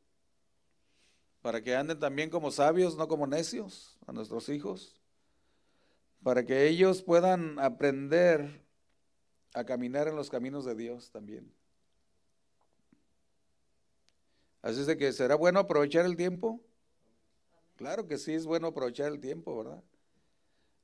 [1.42, 5.02] Para que anden también como sabios, no como necios, a nuestros hijos.
[6.22, 8.64] Para que ellos puedan aprender
[9.52, 11.52] a caminar en los caminos de Dios también.
[14.62, 16.60] Así es de que será bueno aprovechar el tiempo.
[17.76, 19.82] Claro que sí es bueno aprovechar el tiempo, ¿verdad?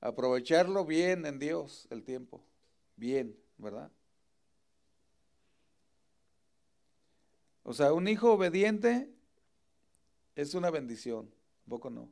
[0.01, 2.43] Aprovecharlo bien en Dios, el tiempo.
[2.97, 3.93] Bien, ¿verdad?
[7.63, 9.13] O sea, un hijo obediente
[10.43, 11.29] es una bendición,
[11.69, 12.09] poco no.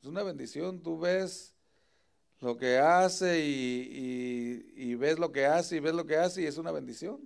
[0.00, 1.54] Es una bendición, tú ves
[2.40, 6.46] lo que hace y, y, ves lo que hace y ves lo que hace y
[6.46, 7.20] es una bendición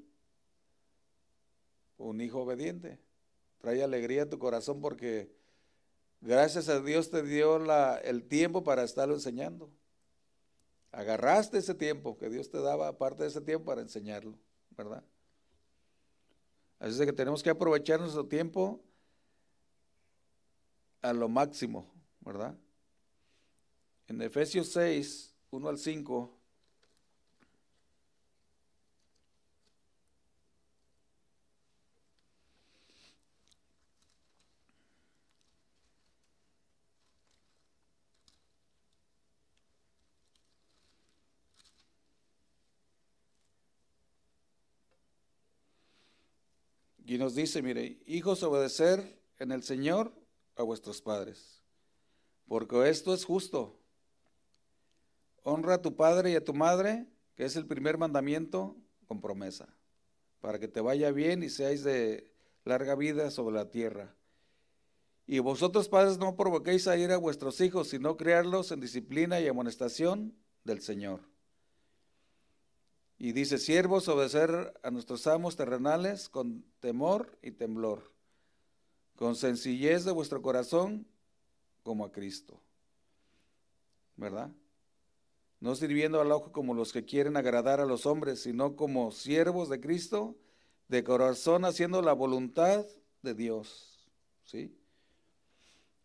[1.98, 2.98] un hijo obediente.
[3.58, 5.30] Trae alegría a tu corazón porque
[6.20, 9.70] gracias a Dios te dio la, el tiempo para estarlo enseñando.
[10.90, 14.36] Agarraste ese tiempo que Dios te daba, aparte de ese tiempo, para enseñarlo,
[14.70, 15.04] ¿verdad?
[16.80, 18.82] Así es que tenemos que aprovechar nuestro tiempo
[21.04, 22.56] a lo máximo, ¿verdad?
[24.08, 26.40] En Efesios 6, 1 al 5,
[47.06, 50.23] Y nos dice, mire, hijos, obedecer en el Señor
[50.56, 51.62] a vuestros padres,
[52.46, 53.78] porque esto es justo.
[55.42, 59.68] Honra a tu padre y a tu madre, que es el primer mandamiento, con promesa,
[60.40, 62.32] para que te vaya bien y seáis de
[62.64, 64.14] larga vida sobre la tierra.
[65.26, 69.48] Y vosotros padres no provoquéis a ir a vuestros hijos, sino criarlos en disciplina y
[69.48, 71.20] amonestación del Señor.
[73.18, 78.12] Y dice, siervos, obedecer a nuestros amos terrenales con temor y temblor,
[79.16, 81.06] con sencillez de vuestro corazón
[81.82, 82.60] como a Cristo.
[84.16, 84.50] ¿Verdad?
[85.60, 89.68] No sirviendo al ojo como los que quieren agradar a los hombres, sino como siervos
[89.68, 90.36] de Cristo,
[90.88, 92.84] de corazón haciendo la voluntad
[93.22, 94.08] de Dios.
[94.44, 94.76] ¿Sí?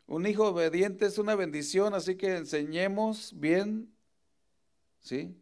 [0.08, 3.94] Un hijo obediente es una bendición, así que enseñemos bien,
[5.02, 5.36] ¿sí?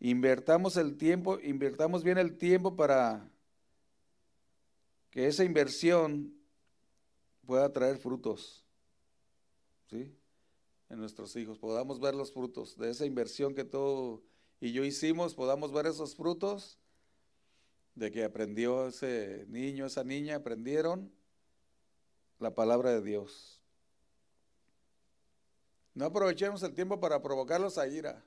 [0.00, 3.30] Invertamos el tiempo, invertamos bien el tiempo para
[5.10, 6.33] que esa inversión
[7.44, 8.64] pueda traer frutos,
[9.90, 10.16] ¿sí?
[10.88, 14.22] En nuestros hijos, podamos ver los frutos de esa inversión que tú
[14.60, 16.78] y yo hicimos, podamos ver esos frutos
[17.94, 21.12] de que aprendió ese niño, esa niña, aprendieron
[22.38, 23.60] la palabra de Dios.
[25.94, 28.24] No aprovechemos el tiempo para provocarlos a ira,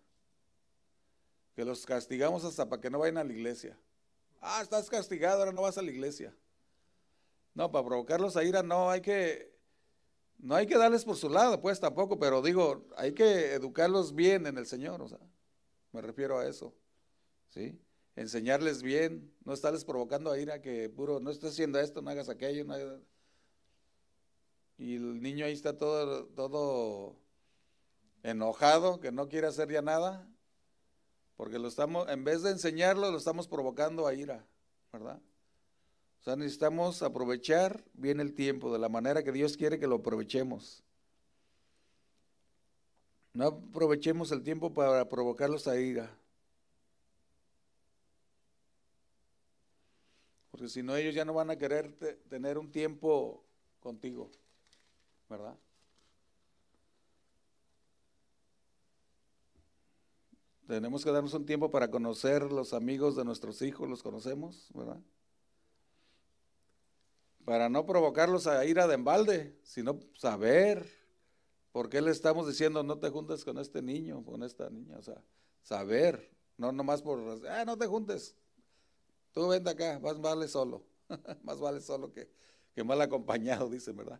[1.56, 3.78] que los castigamos hasta para que no vayan a la iglesia.
[4.40, 6.34] Ah, estás castigado, ahora no vas a la iglesia.
[7.58, 9.52] No, para provocarlos a ira no hay que,
[10.38, 14.46] no hay que darles por su lado, pues tampoco, pero digo, hay que educarlos bien
[14.46, 15.18] en el Señor, o sea,
[15.92, 16.76] me refiero a eso,
[17.50, 17.82] ¿sí?
[18.16, 22.30] Enseñarles bien, no estarles provocando a ira que puro, no estés haciendo esto, no hagas
[22.30, 22.76] aquello, no
[24.78, 27.16] y el niño ahí está todo, todo
[28.22, 30.30] enojado, que no quiere hacer ya nada,
[31.36, 34.46] porque lo estamos, en vez de enseñarlo, lo estamos provocando a ira,
[34.94, 35.20] ¿verdad?
[36.28, 40.84] Sea, necesitamos aprovechar bien el tiempo de la manera que Dios quiere que lo aprovechemos.
[43.32, 46.14] No aprovechemos el tiempo para provocarlos a ira.
[50.52, 51.94] Porque si no, ellos ya no van a querer
[52.28, 53.46] tener un tiempo
[53.80, 54.30] contigo,
[55.30, 55.56] ¿verdad?
[60.68, 65.00] Tenemos que darnos un tiempo para conocer los amigos de nuestros hijos, los conocemos, ¿verdad?
[67.48, 70.86] Para no provocarlos a ira de embalde, sino saber
[71.72, 75.02] por qué le estamos diciendo no te juntes con este niño, con esta niña, o
[75.02, 75.24] sea,
[75.62, 78.36] saber, no nomás por, ah, no te juntes,
[79.32, 80.84] tú vente acá, más vale solo,
[81.44, 82.30] más vale solo que,
[82.76, 84.20] que mal acompañado, dicen, ¿verdad?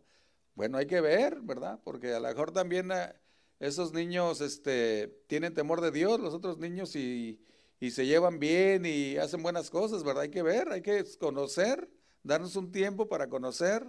[0.56, 1.82] Bueno, hay que ver, ¿verdad?
[1.84, 3.14] Porque a lo mejor también eh,
[3.60, 7.42] esos niños este, tienen temor de Dios, los otros niños, y,
[7.82, 10.24] y se llevan bien y hacen buenas cosas, ¿verdad?
[10.24, 11.90] Hay que ver, hay que conocer
[12.24, 13.86] darnos un tiempo para conocer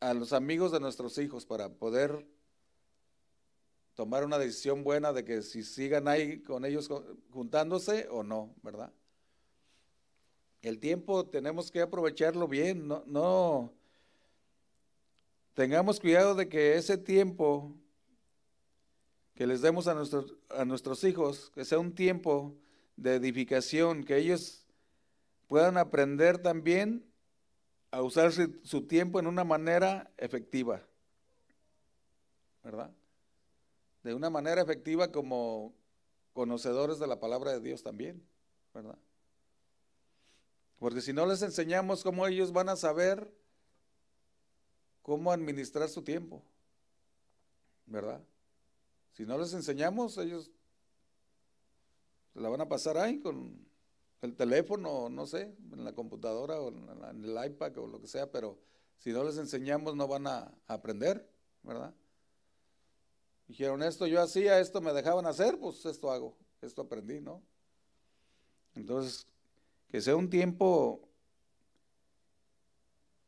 [0.00, 2.26] a los amigos de nuestros hijos, para poder
[3.94, 6.90] tomar una decisión buena de que si sigan ahí con ellos
[7.30, 8.92] juntándose o no, ¿verdad?
[10.62, 13.72] El tiempo tenemos que aprovecharlo bien, no, no
[15.54, 17.72] tengamos cuidado de que ese tiempo
[19.34, 22.56] que les demos a nuestros, a nuestros hijos, que sea un tiempo
[22.96, 24.63] de edificación, que ellos
[25.46, 27.04] puedan aprender también
[27.90, 30.82] a usar su, tiempo en una manera efectiva,
[32.62, 32.90] ¿verdad?
[34.02, 35.72] De una manera efectiva como
[36.32, 38.26] conocedores de la palabra de Dios también,
[38.74, 38.98] ¿verdad?
[40.78, 43.32] Porque si no les enseñamos cómo ellos van a saber
[45.02, 46.42] cómo administrar su tiempo,
[47.86, 48.20] ¿verdad?
[49.12, 50.50] Si no les enseñamos, ellos
[52.34, 53.63] la van a pasar ahí con
[54.24, 58.30] el teléfono, no sé, en la computadora o en, el iPad o lo que sea,
[58.30, 58.58] pero
[58.98, 61.28] si no les enseñamos no van a, aprender,
[61.62, 61.94] ¿verdad?
[63.46, 67.42] Dijeron, esto yo hacía, esto me dejaban hacer, pues esto hago, esto aprendí, ¿no?
[68.74, 69.26] Entonces,
[69.88, 71.06] que sea un tiempo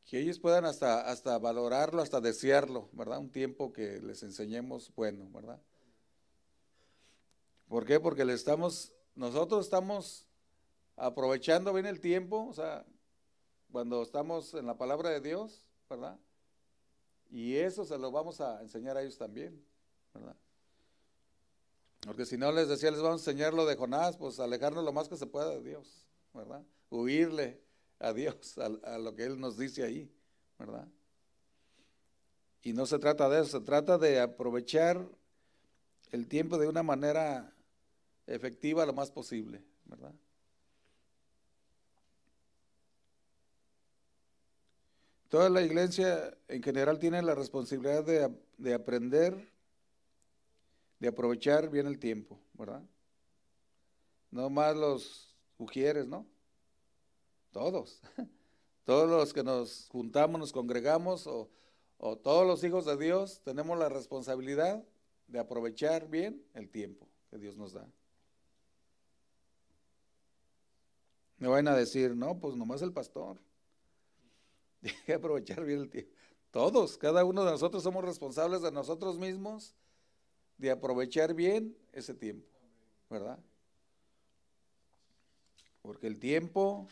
[0.05, 3.19] que ellos puedan hasta, hasta valorarlo, hasta desearlo, ¿verdad?
[3.19, 5.61] Un tiempo que les enseñemos bueno, ¿verdad?
[7.67, 7.99] ¿Por qué?
[7.99, 10.26] Porque le estamos, nosotros estamos
[10.97, 12.85] aprovechando bien el tiempo, o sea,
[13.71, 16.19] cuando estamos en la palabra de Dios, ¿verdad?
[17.29, 19.63] Y eso se lo vamos a enseñar a ellos también,
[20.13, 20.35] ¿verdad?
[22.01, 24.91] Porque si no les decía, les vamos a enseñar lo de Jonás, pues alejarnos lo
[24.91, 26.63] más que se pueda de Dios, ¿verdad?
[26.89, 27.61] Huirle
[27.99, 30.11] a Dios, a, a lo que Él nos dice ahí,
[30.57, 30.87] ¿verdad?
[32.63, 35.07] Y no se trata de eso, se trata de aprovechar
[36.11, 37.53] el tiempo de una manera
[38.25, 40.13] efectiva lo más posible, ¿verdad?
[45.29, 48.03] Toda la iglesia en general tiene la responsabilidad
[48.57, 49.51] de, aprender,
[50.99, 52.81] de aprovechar bien el tiempo, ¿verdad?
[54.31, 56.25] No más los ujieres, ¿no?
[57.51, 58.01] Todos.
[58.85, 61.49] Todos los que nos juntamos, nos congregamos o,
[61.97, 64.81] o todos los hijos de Dios tenemos la responsabilidad
[65.27, 67.85] de aprovechar bien el tiempo que Dios nos da.
[71.37, 73.37] Me van a decir, no, pues nomás el pastor.
[74.83, 76.11] Hay que aprovechar bien el tiempo.
[76.51, 79.75] Todos, cada uno de nosotros somos responsables de nosotros mismos
[80.57, 82.47] de aprovechar bien ese tiempo,
[83.09, 83.39] ¿verdad?
[85.81, 86.87] Porque el tiempo,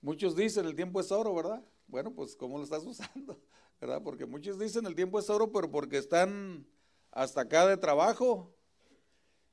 [0.00, 1.64] muchos dicen el tiempo es oro, ¿verdad?
[1.86, 3.40] Bueno, pues ¿cómo lo estás usando?
[3.80, 4.02] ¿Verdad?
[4.02, 6.66] Porque muchos dicen el tiempo es oro, pero porque están
[7.12, 8.52] hasta acá de trabajo.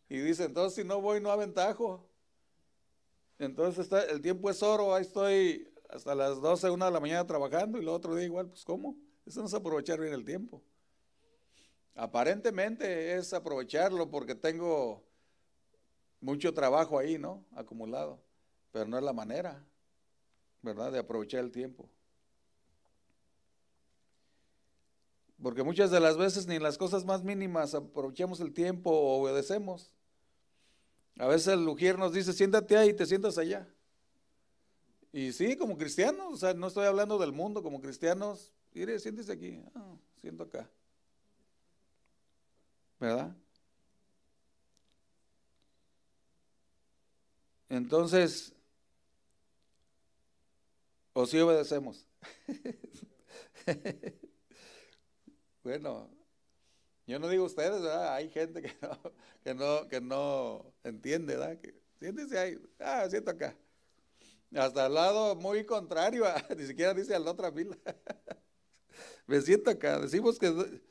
[0.10, 2.08] Y dicen, entonces si no voy no aventajo.
[3.38, 7.26] Entonces está, el tiempo es oro, ahí estoy hasta las 12, 1 de la mañana
[7.26, 8.98] trabajando y el otro día igual, pues ¿cómo?
[9.26, 10.62] Eso no es aprovechar bien el tiempo.
[11.96, 15.04] Aparentemente es aprovecharlo porque tengo
[16.20, 17.46] mucho trabajo ahí, ¿no?
[17.56, 18.20] Acumulado.
[18.72, 19.64] Pero no es la manera,
[20.62, 20.92] ¿verdad?
[20.92, 21.90] De aprovechar el tiempo.
[25.42, 29.22] Porque muchas de las veces ni en las cosas más mínimas aprovechamos el tiempo o
[29.22, 29.94] obedecemos.
[31.18, 33.70] A veces el Ujier nos dice, siéntate ahí y te sientas allá.
[35.16, 39.32] Y sí, como cristianos, o sea, no estoy hablando del mundo, como cristianos, mire, siéntese
[39.32, 40.70] aquí, ah, siento acá.
[43.00, 43.34] ¿Verdad?
[47.70, 48.54] Entonces,
[51.14, 52.06] o si obedecemos.
[55.64, 56.10] bueno,
[57.08, 57.82] yo no digo ustedes.
[57.86, 59.00] Hay gente que no,
[59.46, 61.58] que no, que no entiende, ¿verdad?
[61.62, 63.56] Que, siéntese ahí, ah, siento acá.
[64.56, 66.24] Hasta al lado muy contrario,
[66.58, 67.78] ni siquiera dice a la otra fila.
[69.28, 70.00] Me siento acá.
[70.00, 70.82] Decimos que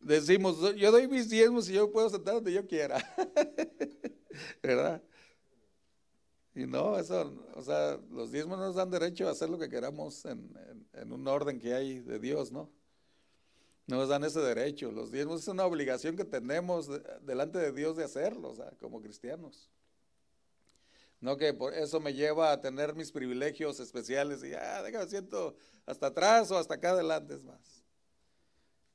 [0.00, 3.02] decimos, yo doy mis diezmos y yo puedo sentar donde yo quiera.
[4.62, 5.02] ¿Verdad?
[6.54, 10.26] Y no, eso, o sea, los diezmos nos dan derecho a hacer lo que queramos
[10.26, 10.52] en,
[10.92, 12.70] en un orden que hay de Dios, ¿no?
[13.86, 14.92] Nos dan ese derecho.
[14.92, 16.90] Los diezmos es una obligación que tenemos
[17.22, 19.70] delante de Dios de hacerlo, o sea, como cristianos.
[21.22, 25.54] No que por eso me lleva a tener mis privilegios especiales y, ah, déjame siento
[25.86, 27.84] hasta atrás o hasta acá adelante, es más.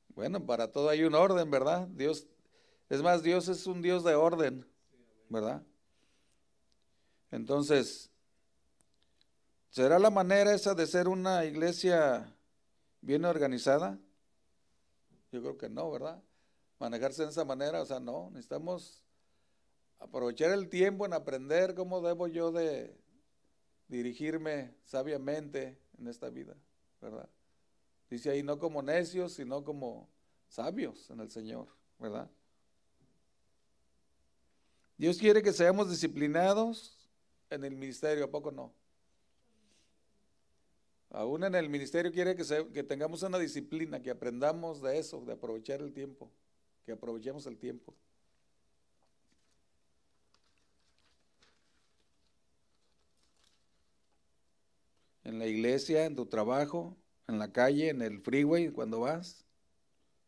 [0.09, 1.87] Bueno, para todo hay un orden, ¿verdad?
[1.87, 2.27] Dios,
[2.89, 4.67] es más, Dios es un Dios de orden,
[5.29, 5.63] ¿verdad?
[7.31, 8.11] Entonces,
[9.69, 12.35] ¿será la manera esa de ser una iglesia
[12.99, 13.97] bien organizada?
[15.31, 16.21] Yo creo que no, ¿verdad?
[16.77, 19.06] Manejarse de esa manera, o sea, no, necesitamos
[19.99, 22.95] aprovechar el tiempo en aprender cómo debo yo de
[23.87, 26.55] dirigirme sabiamente en esta vida,
[27.01, 27.29] ¿verdad?
[28.09, 30.09] Dice ahí, no como necios, sino como
[30.47, 31.67] sabios en el Señor,
[31.99, 32.29] ¿verdad?
[34.97, 36.97] Dios quiere que seamos disciplinados
[37.49, 38.73] en el ministerio, ¿a poco no?
[41.09, 42.43] Aún en el ministerio quiere que,
[42.73, 46.29] que tengamos una disciplina, que aprendamos de eso, de aprovechar el tiempo,
[46.85, 47.93] que aprovechemos el tiempo.
[55.27, 56.95] En la iglesia, en tu trabajo,
[57.27, 59.45] en la calle, en el freeway, cuando vas,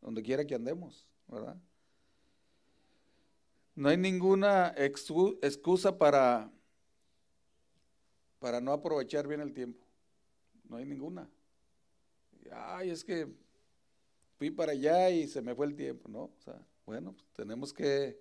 [0.02, 1.56] donde quiera que andemos, ¿verdad?
[3.76, 6.52] No hay ninguna excusa para,
[8.40, 9.88] para no aprovechar bien el tiempo.
[10.68, 11.30] No hay ninguna.
[12.52, 13.26] Ay, es que
[14.38, 16.24] fui para allá y se me fue el tiempo, ¿no?
[16.24, 18.20] O sea, bueno, pues tenemos que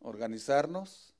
[0.00, 1.14] organizarnos,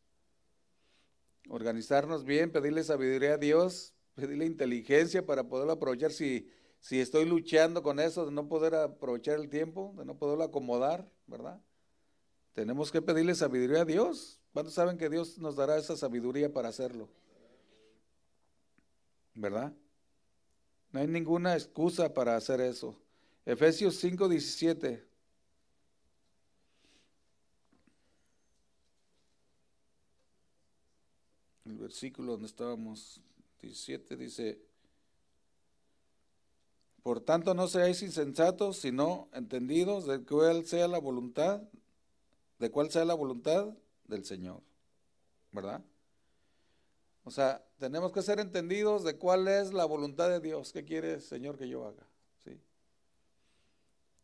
[1.50, 6.48] organizarnos bien, pedirle sabiduría a Dios, pedirle inteligencia para poderlo aprovechar si,
[6.80, 11.10] si estoy luchando con eso de no poder aprovechar el tiempo, de no poderlo acomodar,
[11.26, 11.60] ¿verdad?
[12.52, 14.40] Tenemos que pedirle sabiduría a Dios.
[14.52, 17.08] ¿Cuántos saben que Dios nos dará esa sabiduría para hacerlo?
[19.34, 19.72] ¿Verdad?
[20.92, 22.96] No hay ninguna excusa para hacer eso.
[23.44, 25.04] Efesios 5, 17.
[31.64, 33.20] El versículo donde estábamos,
[33.64, 34.60] 17, dice,
[37.02, 41.62] por tanto no seáis insensatos, sino entendidos de cuál sea la voluntad,
[42.58, 43.68] de cuál sea la voluntad
[44.04, 44.62] del Señor.
[45.52, 45.84] ¿Verdad?
[47.24, 50.72] O sea, tenemos que ser entendidos de cuál es la voluntad de Dios.
[50.72, 52.06] ¿Qué quiere el Señor que yo haga?
[52.44, 52.60] ¿Sí?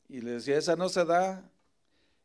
[0.08, 1.50] Y le decía, esa no se da,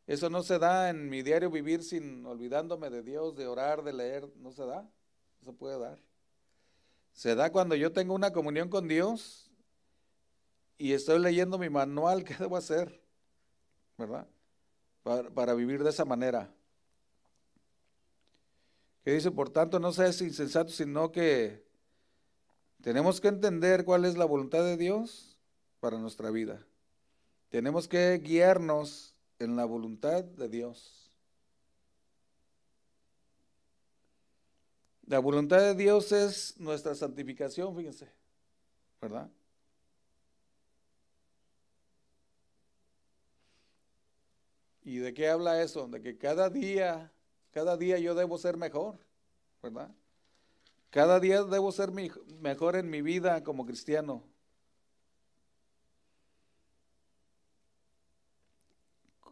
[0.06, 3.92] eso no se da en mi diario vivir sin olvidándome de Dios, de orar, de
[3.92, 5.98] leer, no se da, no se puede dar.
[7.16, 9.50] Se da cuando yo tengo una comunión con Dios
[10.76, 13.02] y estoy leyendo mi manual, ¿qué debo hacer?
[13.98, 14.28] ¿Verdad?
[15.02, 16.52] Para, para vivir de esa manera
[19.02, 21.64] que dice, por tanto, no seas insensato, sino que
[22.82, 25.38] tenemos que entender cuál es la voluntad de Dios
[25.80, 26.66] para nuestra vida.
[27.48, 31.05] Tenemos que guiarnos en la voluntad de Dios.
[35.06, 38.10] La voluntad de Dios es nuestra santificación, fíjense,
[39.00, 39.30] ¿verdad?
[44.82, 45.88] ¿Y de qué habla eso?
[45.88, 47.12] De que cada día
[47.56, 48.98] cada día yo debo ser mejor,
[49.62, 49.90] ¿verdad?
[50.90, 54.22] Cada día debo ser mejor en mi vida como cristiano.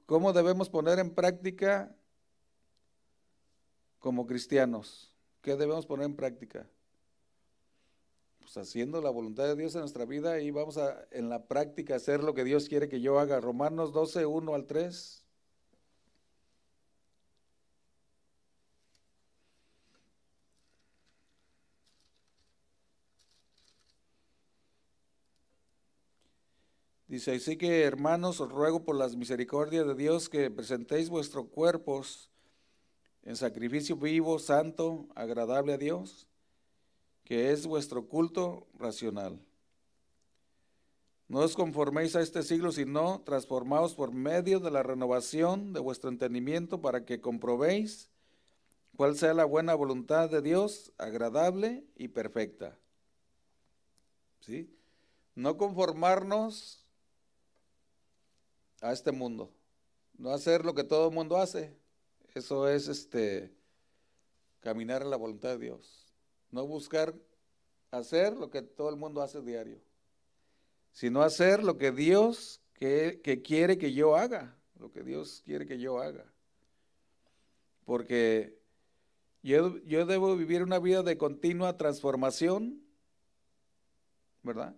[0.06, 1.94] ¿Cómo debemos poner en práctica
[3.98, 5.13] como cristianos?
[5.44, 6.66] ¿Qué debemos poner en práctica?
[8.40, 11.96] Pues haciendo la voluntad de Dios en nuestra vida y vamos a en la práctica
[11.96, 13.40] hacer lo que Dios quiere que yo haga.
[13.40, 15.22] Romanos 12, 1 al 3.
[27.06, 32.33] Dice, así que hermanos, os ruego por las misericordias de Dios que presentéis vuestros cuerpos
[33.24, 36.28] en sacrificio vivo, santo, agradable a Dios,
[37.24, 39.40] que es vuestro culto racional.
[41.26, 46.10] No os conforméis a este siglo, sino transformaos por medio de la renovación de vuestro
[46.10, 48.10] entendimiento para que comprobéis
[48.94, 52.78] cuál sea la buena voluntad de Dios, agradable y perfecta.
[54.40, 54.70] ¿Sí?
[55.34, 56.84] No conformarnos
[58.82, 59.50] a este mundo.
[60.18, 61.74] No hacer lo que todo el mundo hace.
[62.34, 63.54] Eso es este
[64.60, 66.12] caminar en la voluntad de Dios.
[66.50, 67.14] No buscar
[67.92, 69.80] hacer lo que todo el mundo hace diario,
[70.92, 75.78] sino hacer lo que Dios que, quiere que yo haga, lo que Dios quiere que
[75.78, 76.24] yo haga.
[77.84, 78.58] Porque
[79.42, 82.82] yo, yo debo vivir una vida de continua transformación,
[84.42, 84.74] ¿verdad?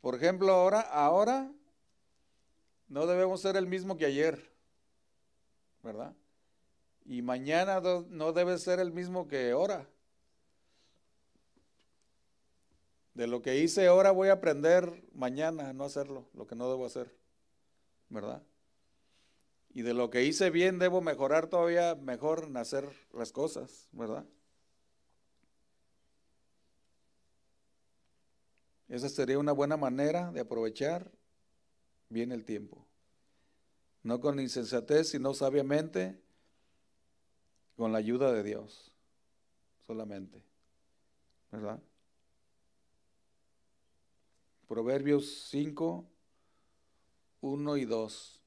[0.00, 1.52] Por ejemplo, ahora, ahora
[2.88, 4.50] no debemos ser el mismo que ayer,
[5.82, 6.14] ¿verdad?
[7.10, 9.84] Y mañana no debe ser el mismo que ahora.
[13.14, 16.70] De lo que hice ahora voy a aprender mañana a no hacerlo, lo que no
[16.70, 17.12] debo hacer,
[18.10, 18.44] ¿verdad?
[19.74, 24.24] Y de lo que hice bien debo mejorar todavía mejor en hacer las cosas, ¿verdad?
[28.86, 31.10] Esa sería una buena manera de aprovechar
[32.08, 32.86] viene el tiempo.
[34.04, 36.22] No con insensatez, sino sabiamente,
[37.80, 38.92] con la ayuda de Dios,
[39.86, 40.44] solamente.
[41.50, 41.82] ¿Verdad?
[44.68, 46.04] Proverbios 5,
[47.40, 48.42] 1 y 2.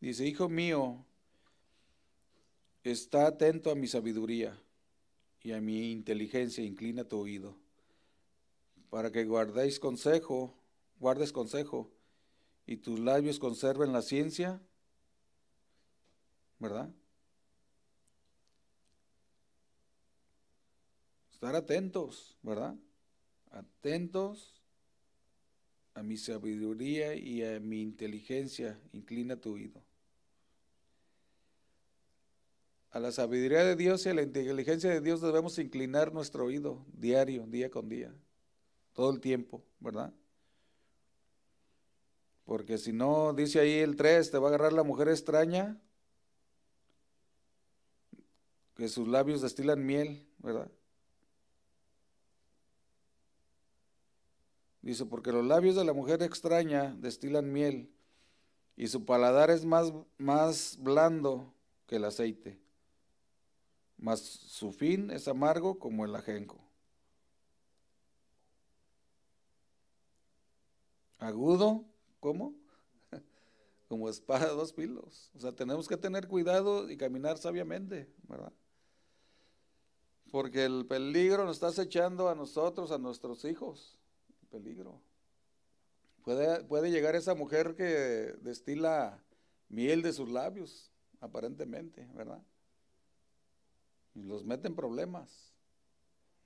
[0.00, 1.03] Dice, hijo mío,
[2.90, 4.60] está atento a mi sabiduría
[5.42, 7.56] y a mi inteligencia, inclina tu oído,
[8.90, 10.54] para que guardéis consejo,
[10.98, 11.90] guardes consejo,
[12.66, 14.60] y tus labios conserven la ciencia,
[16.58, 16.90] ¿verdad?
[21.32, 22.74] Estar atentos, ¿verdad?
[23.50, 24.62] Atentos
[25.94, 29.82] a mi sabiduría y a mi inteligencia, inclina tu oído.
[32.94, 36.86] A la sabiduría de Dios y a la inteligencia de Dios debemos inclinar nuestro oído
[36.92, 38.14] diario, día con día,
[38.92, 40.14] todo el tiempo, ¿verdad?
[42.44, 45.76] Porque si no, dice ahí el 3, te va a agarrar la mujer extraña,
[48.76, 50.70] que sus labios destilan miel, ¿verdad?
[54.82, 57.90] Dice, porque los labios de la mujer extraña destilan miel
[58.76, 61.52] y su paladar es más, más blando
[61.88, 62.63] que el aceite
[64.04, 66.62] mas su fin es amargo como el ajenco.
[71.16, 71.86] Agudo,
[72.20, 72.54] ¿cómo?
[73.88, 75.30] como espada de dos filos.
[75.34, 78.52] O sea, tenemos que tener cuidado y caminar sabiamente, ¿verdad?
[80.30, 83.98] Porque el peligro nos está acechando a nosotros, a nuestros hijos.
[84.42, 85.00] El peligro.
[86.24, 89.24] Puede, puede llegar esa mujer que destila
[89.70, 92.42] miel de sus labios, aparentemente, ¿verdad?
[94.14, 95.52] Y los meten problemas,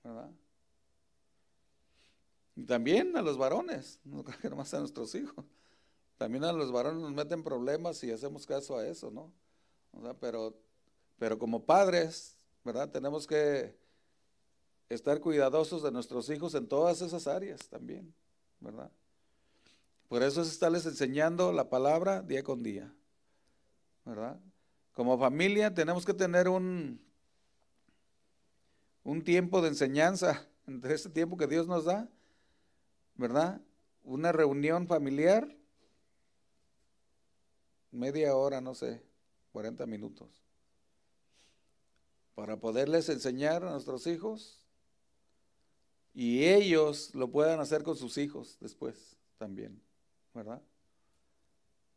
[0.02, 0.30] ¿verdad?
[2.56, 5.44] Y también a los varones, no creo que nomás a nuestros hijos.
[6.16, 9.32] También a los varones nos meten problemas si hacemos caso a eso, ¿no?
[10.20, 10.58] Pero,
[11.18, 12.90] pero como padres, ¿verdad?
[12.90, 13.78] Tenemos que
[14.88, 18.12] estar cuidadosos de nuestros hijos en todas esas áreas también,
[18.58, 18.90] ¿verdad?
[20.08, 22.92] Por eso es estarles enseñando la palabra día con día,
[24.04, 24.40] ¿verdad?
[24.94, 27.00] Como familia tenemos que tener un,
[29.08, 32.10] un tiempo de enseñanza, entre este tiempo que Dios nos da,
[33.14, 33.62] ¿verdad?
[34.04, 35.56] Una reunión familiar,
[37.90, 39.02] media hora, no sé,
[39.52, 40.28] 40 minutos,
[42.34, 44.62] para poderles enseñar a nuestros hijos
[46.12, 49.80] y ellos lo puedan hacer con sus hijos después también,
[50.34, 50.60] ¿verdad?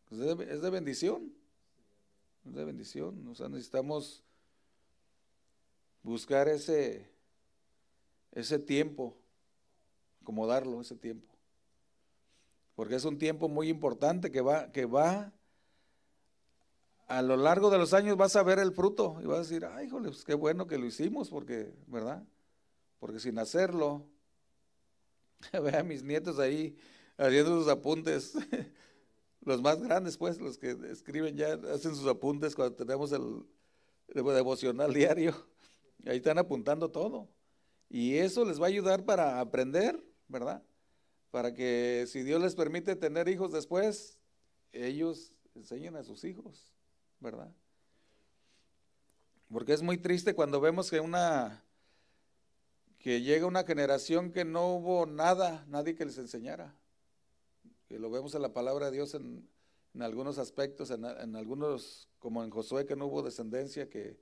[0.07, 1.33] Pues es de bendición,
[2.45, 4.23] es de bendición, o sea, necesitamos
[6.03, 7.09] buscar ese,
[8.31, 9.15] ese tiempo,
[10.21, 11.33] acomodarlo, ese tiempo.
[12.75, 15.31] Porque es un tiempo muy importante que va, que va
[17.11, 19.65] a lo largo de los años vas a ver el fruto y vas a decir,
[19.65, 22.23] ay, híjole, pues qué bueno que lo hicimos, porque, ¿verdad?
[22.99, 24.07] Porque sin hacerlo,
[25.51, 26.77] ve a mis nietos ahí
[27.17, 28.33] haciendo sus apuntes,
[29.41, 33.45] los más grandes, pues, los que escriben ya, hacen sus apuntes cuando tenemos el,
[34.07, 35.35] el devocional diario,
[36.05, 37.29] ahí están apuntando todo.
[37.89, 40.63] Y eso les va a ayudar para aprender, ¿verdad?
[41.29, 44.17] Para que si Dios les permite tener hijos después,
[44.71, 46.71] ellos enseñen a sus hijos.
[47.21, 47.53] ¿verdad?
[49.49, 51.63] Porque es muy triste cuando vemos que una
[52.99, 56.75] que llega una generación que no hubo nada, nadie que les enseñara.
[57.87, 59.49] Que lo vemos en la palabra de Dios en,
[59.99, 61.03] algunos aspectos, en,
[61.35, 64.19] algunos, como en Josué, que no hubo descendencia que,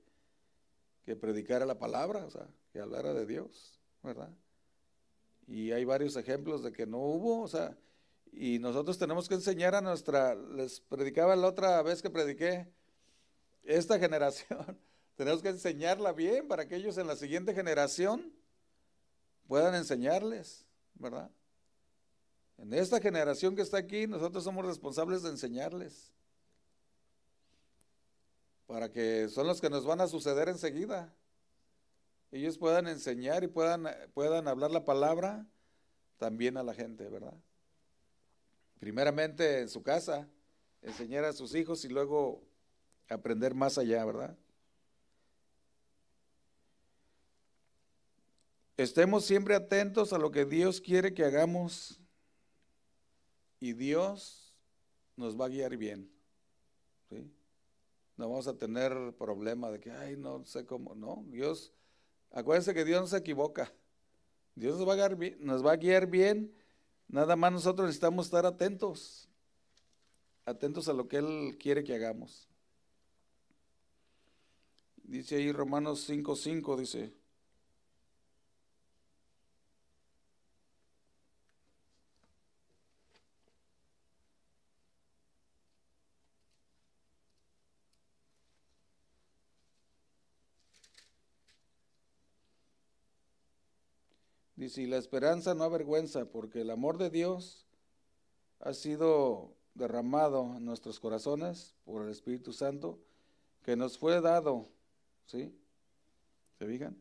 [1.10, 4.30] que predicara la palabra, o sea, que hablara de Dios, ¿verdad?
[5.48, 7.76] Y hay varios ejemplos de que no hubo, o sea,
[8.30, 12.72] y nosotros tenemos que enseñar a nuestra, les predicaba la otra vez que prediqué,
[13.64, 14.78] esta generación,
[15.16, 18.32] tenemos que enseñarla bien para que ellos en la siguiente generación
[19.48, 21.28] puedan enseñarles, ¿verdad?
[22.56, 26.12] En esta generación que está aquí, nosotros somos responsables de enseñarles.
[28.70, 31.12] Para que son los que nos van a suceder enseguida.
[32.30, 35.44] Ellos puedan enseñar y puedan, puedan hablar la palabra
[36.18, 37.34] también a la gente, ¿verdad?
[38.78, 40.28] Primeramente en su casa,
[40.82, 42.44] enseñar a sus hijos y luego
[43.08, 44.38] aprender más allá, ¿verdad?
[48.76, 52.00] Estemos siempre atentos a lo que Dios quiere que hagamos
[53.58, 54.54] y Dios
[55.16, 56.08] nos va a guiar bien.
[57.08, 57.28] ¿sí?
[58.20, 61.72] No vamos a tener problema de que, ay, no sé cómo, no, Dios,
[62.30, 63.72] acuérdense que Dios no se equivoca.
[64.54, 66.54] Dios nos va a guiar bien, nos va a guiar bien,
[67.08, 69.26] nada más nosotros necesitamos estar atentos,
[70.44, 72.46] atentos a lo que Él quiere que hagamos.
[75.02, 77.14] Dice ahí Romanos 5:5, dice.
[94.78, 97.66] Y la esperanza no avergüenza, porque el amor de Dios
[98.60, 102.98] ha sido derramado en nuestros corazones por el Espíritu Santo,
[103.62, 104.68] que nos fue dado
[105.30, 105.56] ¿Sí?
[106.58, 107.00] ¿Se fijan?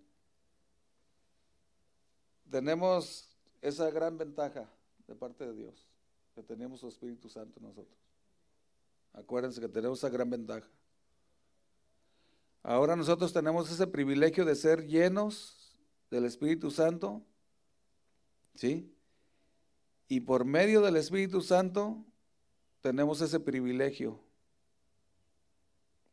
[2.52, 3.28] Tenemos
[3.60, 4.70] esa gran ventaja
[5.08, 5.88] de parte de Dios,
[6.36, 7.98] que tenemos su Espíritu Santo nosotros.
[9.14, 10.68] Acuérdense que tenemos esa gran ventaja.
[12.62, 15.76] Ahora nosotros tenemos ese privilegio de ser llenos
[16.12, 17.24] del Espíritu Santo,
[18.60, 18.94] ¿sí?
[20.10, 22.04] Y por medio del Espíritu Santo
[22.82, 24.20] tenemos ese privilegio,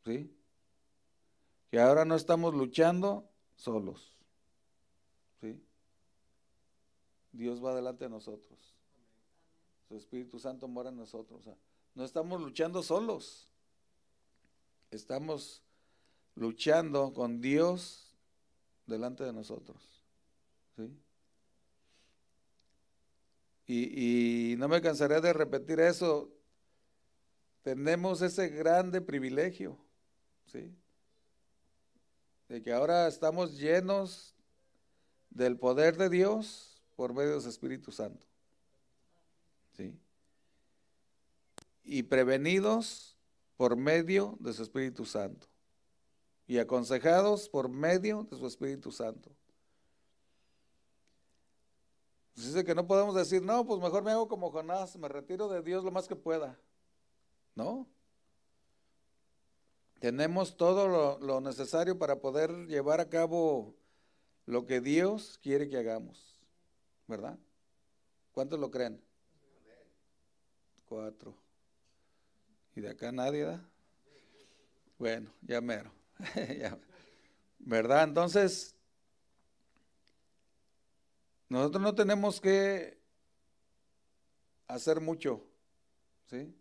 [0.05, 0.33] ¿sí?
[1.73, 4.17] que ahora no estamos luchando solos.
[5.41, 5.61] ¿Sí?
[7.33, 8.77] Dios va delante de nosotros.
[9.89, 11.49] Su Espíritu Santo mora en nosotros.
[11.95, 13.51] no estamos luchando solos.
[14.93, 15.65] Estamos
[16.37, 18.15] luchando con Dios
[18.87, 20.05] delante de nosotros.
[20.77, 20.97] ¿Sí?
[23.67, 26.31] Y, no me cansaré de repetir eso.
[27.63, 29.77] Tenemos ese grande privilegio.
[30.47, 30.73] ¿Sí?
[32.49, 34.35] de que ahora estamos llenos
[35.31, 38.27] del poder de Dios por medio de su Espíritu Santo.
[39.77, 39.99] ¿Sí?
[41.85, 43.17] Y prevenidos
[43.57, 45.47] por medio de su Espíritu Santo.
[46.47, 49.31] Y aconsejados por medio de su Espíritu Santo.
[52.37, 55.63] Dice que no podemos decir, no, pues mejor me hago como Jonás, me retiro de
[55.63, 56.59] Dios lo más que pueda.
[57.55, 57.89] No,
[59.99, 63.75] tenemos todo lo, necesario para poder llevar a cabo
[64.45, 66.39] lo que Dios quiere que hagamos,
[67.09, 67.39] ¿verdad?
[68.33, 69.03] ¿Cuántos lo creen?
[70.85, 71.35] Cuatro.
[72.77, 73.69] ¿Y de acá nadie da?
[74.99, 75.91] Bueno, ya mero.
[77.59, 78.05] ¿Verdad?
[78.05, 78.76] Entonces,
[81.49, 82.99] nosotros no tenemos que
[84.69, 85.43] hacer mucho,
[86.27, 86.55] ¿sí?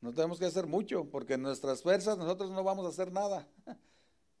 [0.00, 3.46] No tenemos que hacer mucho, porque en nuestras fuerzas nosotros no vamos a hacer nada.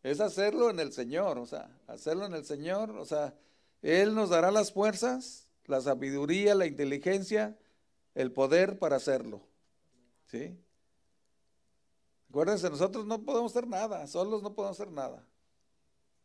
[0.04, 3.34] Es hacerlo en el Señor, o sea, hacerlo en el Señor, o sea,
[3.82, 7.58] Él nos dará las fuerzas, la sabiduría, la inteligencia,
[8.14, 9.42] el poder para hacerlo.
[10.26, 10.56] ¿Sí?
[12.30, 15.26] Acuérdense, nosotros no podemos hacer nada, solos no podemos hacer nada.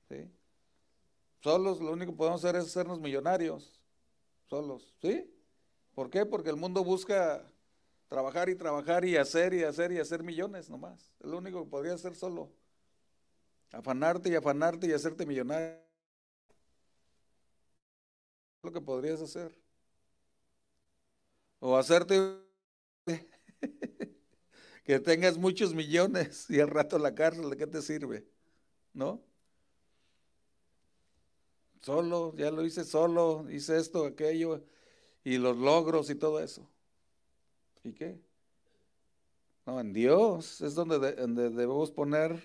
[0.07, 0.29] ¿Sí?
[1.43, 3.81] Solos lo único que podemos hacer es hacernos millonarios.
[4.45, 5.29] Solos, ¿sí?
[5.93, 6.25] ¿Por qué?
[6.25, 7.45] Porque el mundo busca
[8.07, 11.11] trabajar y trabajar y hacer y hacer y hacer millones nomás.
[11.19, 12.49] Es lo único que podría hacer solo.
[13.73, 15.83] Afanarte y afanarte y hacerte millonario.
[18.61, 19.53] Lo que podrías hacer.
[21.59, 22.37] O hacerte
[24.85, 28.25] que tengas muchos millones y al rato la cárcel, ¿de qué te sirve?
[28.93, 29.21] ¿No?
[31.84, 34.63] Solo, ya lo hice solo, hice esto, aquello,
[35.25, 36.65] y los logros y todo eso.
[37.84, 38.21] ¿Y qué?
[39.65, 42.41] No, en Dios es donde, debemos poner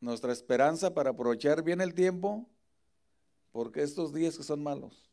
[0.00, 2.48] nuestra esperanza para aprovechar bien el tiempo,
[3.52, 5.10] porque estos días que son malos.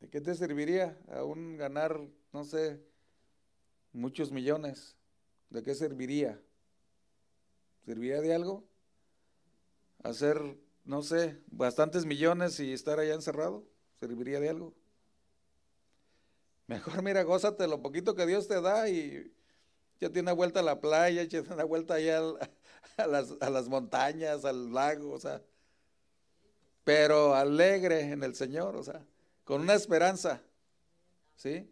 [0.00, 2.00] ¿De qué te serviría aún ganar,
[2.32, 2.82] no sé,
[3.92, 4.96] muchos millones?
[5.50, 6.40] ¿De qué serviría?
[7.84, 8.64] ¿Serviría de algo?
[10.02, 13.64] ¿Hacer, no sé, bastantes millones y estar allá encerrado?
[13.98, 14.74] ¿Serviría de algo?
[16.66, 19.32] Mejor mira, gózate lo poquito que Dios te da y
[20.00, 22.20] ya tiene una vuelta a la playa, ya tiene una vuelta allá
[22.96, 25.42] a las, a las montañas, al lago, o sea,
[26.84, 29.04] pero alegre en el Señor, o sea,
[29.44, 30.42] con una esperanza,
[31.36, 31.68] ¿sí?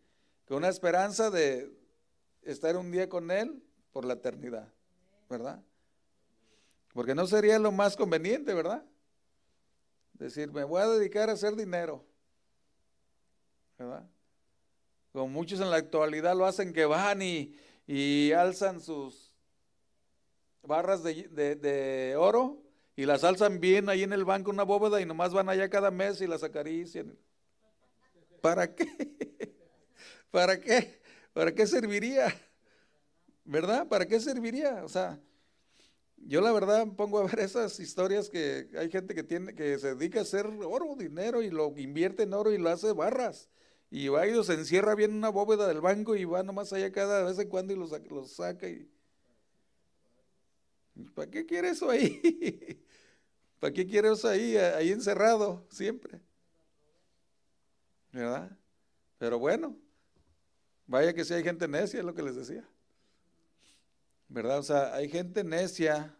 [0.46, 1.72] Con una esperanza de
[2.42, 3.62] estar un día con Él
[3.92, 4.72] por la eternidad,
[5.28, 5.62] ¿verdad?
[6.94, 8.84] Porque no sería lo más conveniente, ¿verdad?
[10.14, 12.04] Decir, me voy a dedicar a hacer dinero,
[13.76, 14.08] ¿verdad?
[15.12, 19.32] Como muchos en la actualidad lo hacen que van y, y alzan sus
[20.62, 21.24] barras de,
[21.56, 22.62] de, oro
[22.96, 25.90] y las alzan bien ahí en el banco una bóveda y nomás van allá cada
[25.90, 27.18] mes y las acarician.
[28.40, 28.86] ¿Para qué?
[30.30, 31.00] ¿Para qué?
[31.32, 32.32] ¿Para qué serviría?
[33.44, 33.88] ¿Verdad?
[33.88, 34.84] ¿Para qué serviría?
[34.84, 35.18] O sea,
[36.26, 39.94] yo la verdad pongo a ver esas historias que hay gente que tiene que se
[39.94, 43.48] dedica a hacer oro, dinero y lo invierte en oro y lo hace barras.
[43.90, 46.90] Y va y se encierra bien en una bóveda del banco y va nomás allá
[46.90, 48.90] cada vez en cuando y los, los saca y
[51.14, 52.80] ¿Para qué quiere eso ahí?
[53.60, 56.20] ¿Para qué quiere eso ahí, ahí encerrado siempre?
[58.12, 58.56] ¿Verdad?
[59.18, 59.76] Pero bueno,
[60.86, 62.68] vaya que si hay gente necia, es lo que les decía.
[64.34, 64.58] ¿Verdad?
[64.58, 66.12] O sea, hay gente necia.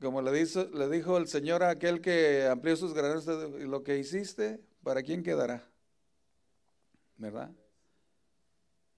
[0.00, 3.98] Como le, dijo, le dijo el Señor a aquel que amplió sus graneros, lo que
[3.98, 5.68] hiciste, ¿para quién quedará?
[7.18, 7.50] ¿Verdad?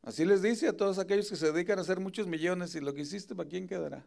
[0.02, 2.94] Así les dice a todos aquellos que se dedican a hacer muchos millones y lo
[2.94, 4.06] que hiciste, ¿para quién quedará?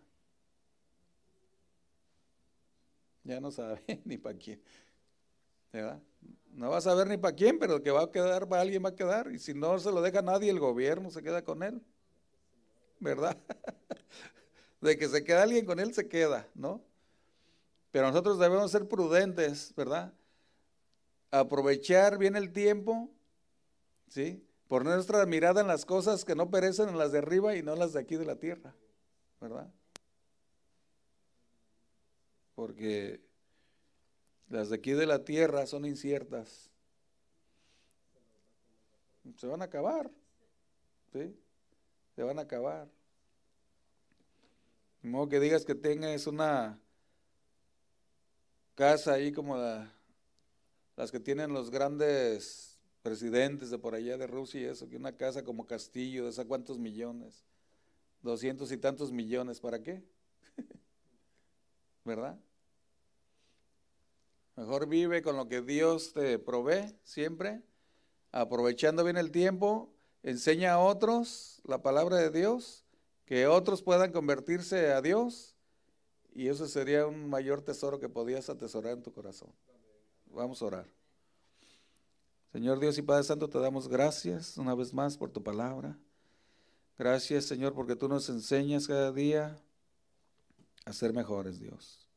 [3.26, 4.62] Ya no sabe ni para quién.
[5.74, 6.02] ¿verdad?
[6.54, 8.90] No va a saber ni para quién, pero que va a quedar para alguien va
[8.90, 9.34] a quedar.
[9.34, 11.82] Y si no se lo deja nadie, el gobierno se queda con él.
[13.04, 13.38] ¿Verdad?
[14.82, 16.82] De que se queda alguien con él, se queda, ¿no?
[17.92, 20.14] Pero nosotros debemos ser prudentes, ¿verdad?
[21.30, 23.10] Aprovechar bien el tiempo,
[24.08, 24.42] ¿sí?
[24.68, 27.74] Poner nuestra mirada en las cosas que no perecen, en las de arriba y no
[27.74, 28.74] en las de aquí de la tierra,
[29.40, 29.70] ¿verdad?
[32.56, 33.22] Porque
[34.48, 36.70] las de aquí de la tierra son inciertas.
[39.38, 40.10] Se van a acabar,
[41.12, 41.36] ¿sí?
[42.16, 42.90] Se van a acabar.
[45.02, 46.80] De modo que digas que tengas una
[48.76, 49.58] casa ahí como
[50.96, 55.18] las que tienen los grandes presidentes de por allá de Rusia y eso, que una
[55.18, 57.44] casa como Castillo, de esa cuántos millones,
[58.22, 60.02] doscientos y tantos millones, ¿para qué?
[62.06, 62.40] ¿Verdad?
[64.56, 67.62] Mejor vive con lo que Dios te provee siempre,
[68.32, 69.93] aprovechando bien el tiempo,
[70.24, 72.84] enseña a otros la palabra de Dios,
[73.26, 75.56] que otros puedan convertirse a Dios,
[76.34, 79.52] y eso sería un mayor tesoro que podías atesorar en tu corazón.
[80.26, 80.88] Vamos a orar.
[82.52, 85.98] Señor Dios y Padre Santo, te damos gracias una vez más por tu palabra.
[86.98, 89.58] Gracias, Señor, porque tú nos enseñas cada día
[90.86, 92.08] a ser mejores, Dios.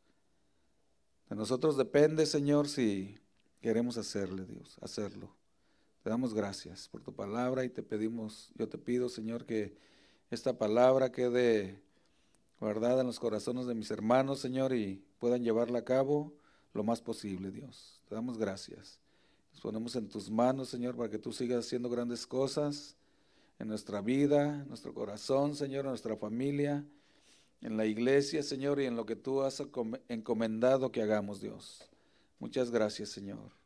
[1.28, 3.18] De nosotros depende, Señor, si
[3.61, 5.34] queremos hacerle, Dios, hacerlo.
[6.07, 9.76] Te damos gracias por tu palabra y te pedimos, yo te pido, Señor, que
[10.30, 11.82] esta palabra quede
[12.61, 16.32] guardada en los corazones de mis hermanos, Señor, y puedan llevarla a cabo
[16.74, 18.00] lo más posible, Dios.
[18.09, 19.00] Te damos gracias.
[19.50, 22.96] Nos ponemos en tus manos, Señor, para que tú sigas haciendo grandes cosas
[23.59, 26.84] en nuestra vida, en nuestro corazón, Señor, en nuestra familia,
[27.62, 29.61] en la iglesia, Señor, y en lo que tú has
[30.07, 31.90] encomendado que hagamos, Dios.
[32.38, 33.65] Muchas gracias, Señor.